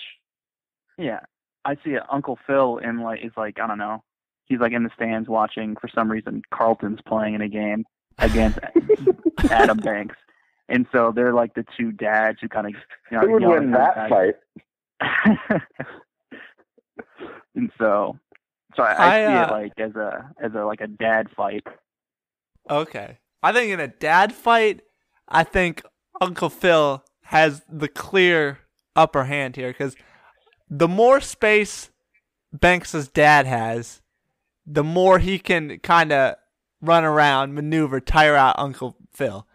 Yeah, 0.96 1.20
I 1.64 1.74
see 1.84 1.90
it. 1.90 2.02
Uncle 2.10 2.38
Phil 2.46 2.78
in 2.78 3.00
like 3.00 3.24
is 3.24 3.32
like 3.36 3.58
I 3.60 3.66
don't 3.66 3.78
know. 3.78 4.02
He's 4.46 4.60
like 4.60 4.72
in 4.72 4.82
the 4.84 4.90
stands 4.96 5.28
watching 5.28 5.76
for 5.80 5.88
some 5.94 6.10
reason 6.10 6.42
Carlton's 6.52 7.00
playing 7.06 7.34
in 7.34 7.42
a 7.42 7.48
game 7.48 7.84
against 8.18 8.58
Adam 9.50 9.76
Banks, 9.76 10.16
and 10.68 10.86
so 10.92 11.12
they're 11.14 11.32
like 11.32 11.54
the 11.54 11.64
two 11.76 11.92
dads 11.92 12.38
who 12.40 12.48
kind 12.48 12.66
of 12.66 12.72
you 12.72 12.80
know 13.12 13.20
Who 13.20 13.32
would 13.32 13.42
win 13.42 13.70
that 13.72 13.94
guy. 13.94 14.08
fight? 14.08 14.34
and 17.54 17.70
so, 17.78 18.18
so 18.76 18.82
I, 18.82 18.92
I, 18.92 19.06
I, 19.06 19.26
see 19.26 19.32
uh, 19.32 19.46
it 19.46 19.50
like 19.50 19.72
as 19.78 19.96
a 19.96 20.30
as 20.42 20.52
a 20.54 20.64
like 20.64 20.80
a 20.80 20.86
dad 20.86 21.28
fight. 21.36 21.66
Okay, 22.70 23.18
I 23.42 23.52
think 23.52 23.72
in 23.72 23.80
a 23.80 23.88
dad 23.88 24.34
fight, 24.34 24.82
I 25.28 25.44
think 25.44 25.82
Uncle 26.20 26.50
Phil 26.50 27.02
has 27.24 27.62
the 27.70 27.88
clear 27.88 28.60
upper 28.96 29.24
hand 29.24 29.56
here 29.56 29.68
because 29.68 29.96
the 30.68 30.88
more 30.88 31.20
space 31.20 31.90
Banks's 32.52 33.08
dad 33.08 33.46
has, 33.46 34.02
the 34.66 34.84
more 34.84 35.18
he 35.18 35.38
can 35.38 35.78
kind 35.78 36.12
of 36.12 36.36
run 36.80 37.04
around, 37.04 37.54
maneuver, 37.54 38.00
tire 38.00 38.36
out 38.36 38.58
Uncle 38.58 38.96
Phil. 39.12 39.46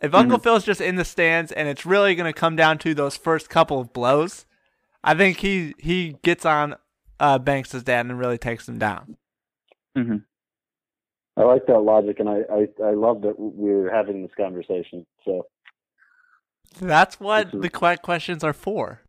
If 0.00 0.14
Uncle 0.14 0.38
Phil's 0.38 0.64
just 0.64 0.80
in 0.80 0.96
the 0.96 1.04
stands 1.04 1.50
and 1.50 1.68
it's 1.68 1.84
really 1.84 2.14
going 2.14 2.32
to 2.32 2.38
come 2.38 2.54
down 2.54 2.78
to 2.78 2.94
those 2.94 3.16
first 3.16 3.50
couple 3.50 3.80
of 3.80 3.92
blows, 3.92 4.46
I 5.02 5.14
think 5.14 5.38
he 5.38 5.74
he 5.78 6.16
gets 6.22 6.44
on 6.44 6.76
uh, 7.18 7.38
Banks's 7.38 7.82
dad 7.82 8.06
and 8.06 8.18
really 8.18 8.38
takes 8.38 8.68
him 8.68 8.78
down. 8.78 9.16
hmm 9.96 10.16
I 11.36 11.42
like 11.42 11.66
that 11.66 11.78
logic, 11.78 12.18
and 12.18 12.28
I, 12.28 12.40
I, 12.52 12.88
I 12.88 12.94
love 12.94 13.22
that 13.22 13.34
we're 13.38 13.94
having 13.94 14.22
this 14.22 14.32
conversation. 14.36 15.06
So, 15.24 15.46
That's 16.80 17.20
what 17.20 17.52
the 17.52 17.68
quack 17.68 18.02
questions 18.02 18.42
are 18.42 18.52
for, 18.52 19.02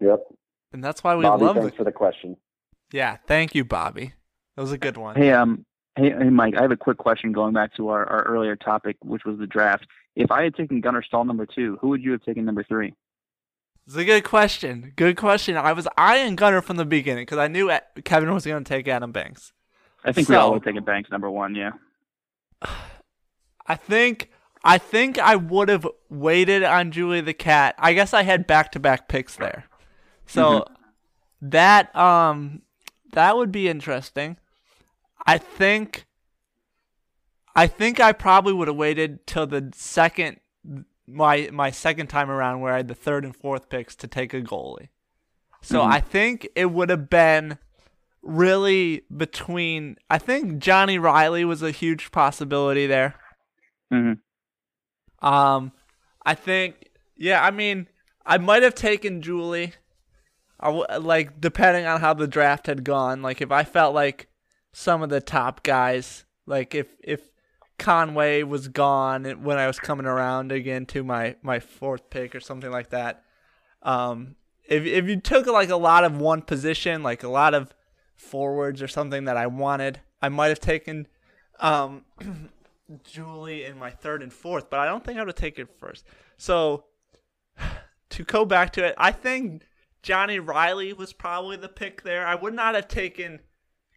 yep. 0.00 0.20
and 0.72 0.82
that's 0.82 1.04
why 1.04 1.16
we 1.16 1.24
Bobby, 1.24 1.44
love 1.44 1.56
thanks 1.56 1.72
the 1.72 1.76
for 1.76 1.84
the 1.84 1.92
question. 1.92 2.38
Yeah, 2.92 3.18
thank 3.26 3.54
you, 3.54 3.66
Bobby. 3.66 4.14
That 4.56 4.62
was 4.62 4.72
a 4.72 4.78
good 4.78 4.96
one. 4.96 5.16
Hey, 5.16 5.32
um, 5.32 5.66
hey, 5.96 6.10
hey, 6.10 6.30
Mike. 6.30 6.54
I 6.56 6.62
have 6.62 6.70
a 6.70 6.78
quick 6.78 6.96
question 6.96 7.30
going 7.30 7.52
back 7.52 7.74
to 7.76 7.88
our, 7.90 8.06
our 8.06 8.22
earlier 8.22 8.56
topic, 8.56 8.96
which 9.02 9.26
was 9.26 9.38
the 9.38 9.46
draft. 9.46 9.86
If 10.16 10.30
I 10.30 10.42
had 10.42 10.54
taken 10.54 10.80
Gunnar 10.80 11.02
Stahl 11.02 11.24
number 11.24 11.46
two, 11.46 11.78
who 11.80 11.88
would 11.88 12.02
you 12.02 12.12
have 12.12 12.22
taken 12.22 12.44
number 12.44 12.64
three? 12.64 12.94
It's 13.86 13.96
a 13.96 14.04
good 14.04 14.24
question. 14.24 14.92
Good 14.96 15.16
question. 15.16 15.56
I 15.56 15.72
was 15.72 15.88
eyeing 15.96 16.36
Gunnar 16.36 16.62
from 16.62 16.76
the 16.76 16.84
beginning 16.84 17.22
because 17.22 17.38
I 17.38 17.48
knew 17.48 17.70
Kevin 18.04 18.32
was 18.32 18.44
going 18.46 18.62
to 18.62 18.68
take 18.68 18.86
Adam 18.88 19.12
Banks. 19.12 19.52
I 20.04 20.12
think 20.12 20.28
we 20.28 20.34
all 20.36 20.48
So- 20.48 20.52
would 20.52 20.56
have 20.58 20.64
taken 20.64 20.84
Banks 20.84 21.10
number 21.10 21.30
one. 21.30 21.54
Yeah. 21.54 21.72
I 23.66 23.76
think 23.76 24.30
I 24.62 24.78
think 24.78 25.18
I 25.18 25.36
would 25.36 25.68
have 25.68 25.86
waited 26.10 26.62
on 26.62 26.90
Julie 26.90 27.20
the 27.22 27.32
Cat. 27.32 27.74
I 27.78 27.92
guess 27.94 28.12
I 28.12 28.22
had 28.22 28.46
back 28.46 28.72
to 28.72 28.80
back 28.80 29.08
picks 29.08 29.36
there. 29.36 29.64
So 30.26 30.64
that 31.40 31.94
um 31.96 32.62
that 33.12 33.36
would 33.36 33.50
be 33.52 33.68
interesting. 33.68 34.36
I 35.26 35.38
think 35.38 36.06
I 37.56 37.66
think 37.66 38.00
I 38.00 38.12
probably 38.12 38.52
would 38.52 38.68
have 38.68 38.76
waited 38.76 39.26
till 39.26 39.46
the 39.46 39.70
second 39.74 40.40
my 41.06 41.48
my 41.52 41.70
second 41.70 42.06
time 42.06 42.30
around 42.30 42.60
where 42.60 42.72
I 42.72 42.78
had 42.78 42.88
the 42.88 42.94
third 42.94 43.24
and 43.24 43.34
fourth 43.34 43.68
picks 43.68 43.96
to 43.96 44.06
take 44.06 44.32
a 44.32 44.40
goalie. 44.40 44.88
So 45.62 45.80
Mhm. 45.80 45.92
I 45.92 46.00
think 46.00 46.48
it 46.54 46.66
would 46.66 46.88
have 46.90 47.10
been 47.10 47.58
really 48.22 49.02
between 49.14 49.96
I 50.08 50.18
think 50.18 50.58
Johnny 50.58 50.98
Reilly 50.98 51.44
was 51.44 51.62
a 51.62 51.70
huge 51.70 52.12
possibility 52.12 52.86
there. 52.86 53.14
hmm 53.90 54.12
Um, 55.20 55.72
I 56.24 56.34
think, 56.34 56.88
yeah, 57.16 57.42
I 57.44 57.50
mean, 57.50 57.88
I 58.24 58.38
might 58.38 58.62
have 58.62 58.74
taken 58.74 59.20
Julie. 59.22 59.74
I 60.60 60.66
w- 60.66 60.86
like 60.98 61.40
depending 61.40 61.86
on 61.86 62.00
how 62.00 62.14
the 62.14 62.28
draft 62.28 62.66
had 62.66 62.84
gone. 62.84 63.22
Like 63.22 63.40
if 63.40 63.50
I 63.50 63.64
felt 63.64 63.94
like 63.94 64.28
some 64.72 65.02
of 65.02 65.08
the 65.10 65.20
top 65.20 65.62
guys, 65.62 66.24
like 66.46 66.74
if 66.74 66.88
if 67.02 67.29
Conway 67.80 68.42
was 68.42 68.68
gone 68.68 69.24
when 69.42 69.56
I 69.58 69.66
was 69.66 69.80
coming 69.80 70.04
around 70.04 70.52
again 70.52 70.84
to 70.86 71.02
my 71.02 71.36
my 71.42 71.58
fourth 71.58 72.10
pick 72.10 72.34
or 72.34 72.40
something 72.40 72.70
like 72.70 72.90
that. 72.90 73.24
Um, 73.82 74.36
if 74.66 74.84
if 74.84 75.08
you 75.08 75.18
took 75.18 75.46
like 75.46 75.70
a 75.70 75.76
lot 75.76 76.04
of 76.04 76.20
one 76.20 76.42
position, 76.42 77.02
like 77.02 77.22
a 77.22 77.28
lot 77.28 77.54
of 77.54 77.74
forwards 78.14 78.82
or 78.82 78.88
something 78.88 79.24
that 79.24 79.38
I 79.38 79.46
wanted, 79.46 80.00
I 80.20 80.28
might 80.28 80.48
have 80.48 80.60
taken 80.60 81.08
um 81.58 82.04
Julie 83.04 83.64
in 83.64 83.78
my 83.78 83.90
third 83.90 84.22
and 84.22 84.32
fourth, 84.32 84.68
but 84.68 84.78
I 84.78 84.84
don't 84.84 85.02
think 85.02 85.16
I 85.16 85.22
would 85.22 85.28
have 85.28 85.36
taken 85.36 85.66
first. 85.78 86.04
So 86.36 86.84
to 88.10 88.24
go 88.24 88.44
back 88.44 88.74
to 88.74 88.84
it, 88.84 88.94
I 88.98 89.10
think 89.10 89.62
Johnny 90.02 90.38
Reilly 90.38 90.92
was 90.92 91.14
probably 91.14 91.56
the 91.56 91.68
pick 91.68 92.02
there. 92.02 92.26
I 92.26 92.34
would 92.34 92.54
not 92.54 92.74
have 92.74 92.88
taken 92.88 93.40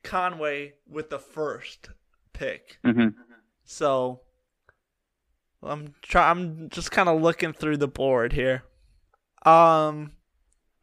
Conway 0.04 0.76
with 0.90 1.10
the 1.10 1.20
first 1.20 1.90
pick. 2.32 2.80
hmm 2.82 3.10
So 3.74 4.22
I'm 5.64 5.96
try 6.04 6.30
I'm 6.30 6.70
just 6.70 6.92
kind 6.92 7.10
of 7.10 7.22
looking 7.22 7.54
through 7.54 7.78
the 7.78 7.88
board 7.88 8.34
here. 8.34 8.64
Um 9.46 10.14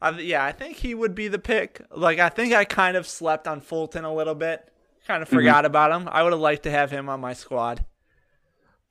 I, 0.02 0.18
yeah, 0.18 0.44
I 0.44 0.52
think 0.52 0.78
he 0.78 0.94
would 0.94 1.14
be 1.14 1.28
the 1.28 1.38
pick. 1.38 1.82
Like 1.94 2.18
I 2.18 2.28
think 2.30 2.52
I 2.52 2.64
kind 2.64 2.96
of 2.96 3.06
slept 3.06 3.46
on 3.46 3.60
Fulton 3.60 4.04
a 4.04 4.14
little 4.14 4.34
bit. 4.34 4.66
Kind 5.06 5.22
of 5.22 5.28
forgot 5.28 5.64
about 5.64 5.92
him. 5.92 6.08
I 6.10 6.22
would 6.22 6.32
have 6.32 6.40
liked 6.40 6.64
to 6.64 6.70
have 6.70 6.90
him 6.90 7.08
on 7.08 7.20
my 7.20 7.32
squad. 7.32 7.84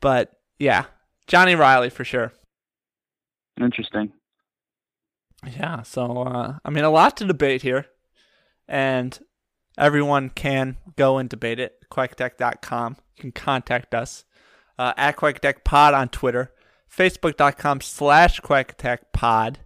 But 0.01 0.31
yeah, 0.57 0.85
Johnny 1.27 1.55
Reilly 1.55 1.89
for 1.89 2.03
sure. 2.03 2.33
Interesting. 3.59 4.13
Yeah, 5.45 5.83
so 5.83 6.23
uh, 6.23 6.57
I 6.63 6.69
mean, 6.69 6.83
a 6.83 6.89
lot 6.89 7.17
to 7.17 7.25
debate 7.25 7.61
here, 7.61 7.85
and 8.67 9.17
everyone 9.77 10.29
can 10.29 10.77
go 10.97 11.17
and 11.17 11.29
debate 11.29 11.59
it. 11.59 11.75
QuackTech.com. 11.89 12.97
You 13.19 13.21
can 13.21 13.31
contact 13.33 13.93
us 13.93 14.23
uh, 14.77 14.93
at 14.95 15.17
QuackTechPod 15.17 15.93
on 15.93 16.07
Twitter, 16.07 16.53
Facebook.com 16.89 17.81
slash 17.81 18.39
QuackTechPod. 18.39 19.57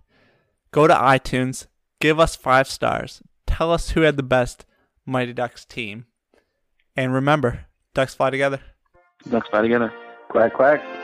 Go 0.72 0.88
to 0.88 0.93
iTunes, 0.95 1.68
give 1.99 2.20
us 2.20 2.36
five 2.36 2.68
stars, 2.68 3.22
tell 3.45 3.72
us 3.72 3.91
who 3.91 4.01
had 4.01 4.18
the 4.18 4.24
best 4.24 4.66
Mighty 5.06 5.34
Ducks 5.34 5.66
team, 5.66 6.08
and 6.95 7.14
remember, 7.14 7.68
Ducks 7.93 8.16
fly 8.16 8.32
together. 8.32 8.60
Ducks 9.30 9.49
fly 9.49 9.62
together. 9.62 9.93
Quack, 10.30 10.56
quack. 10.56 11.03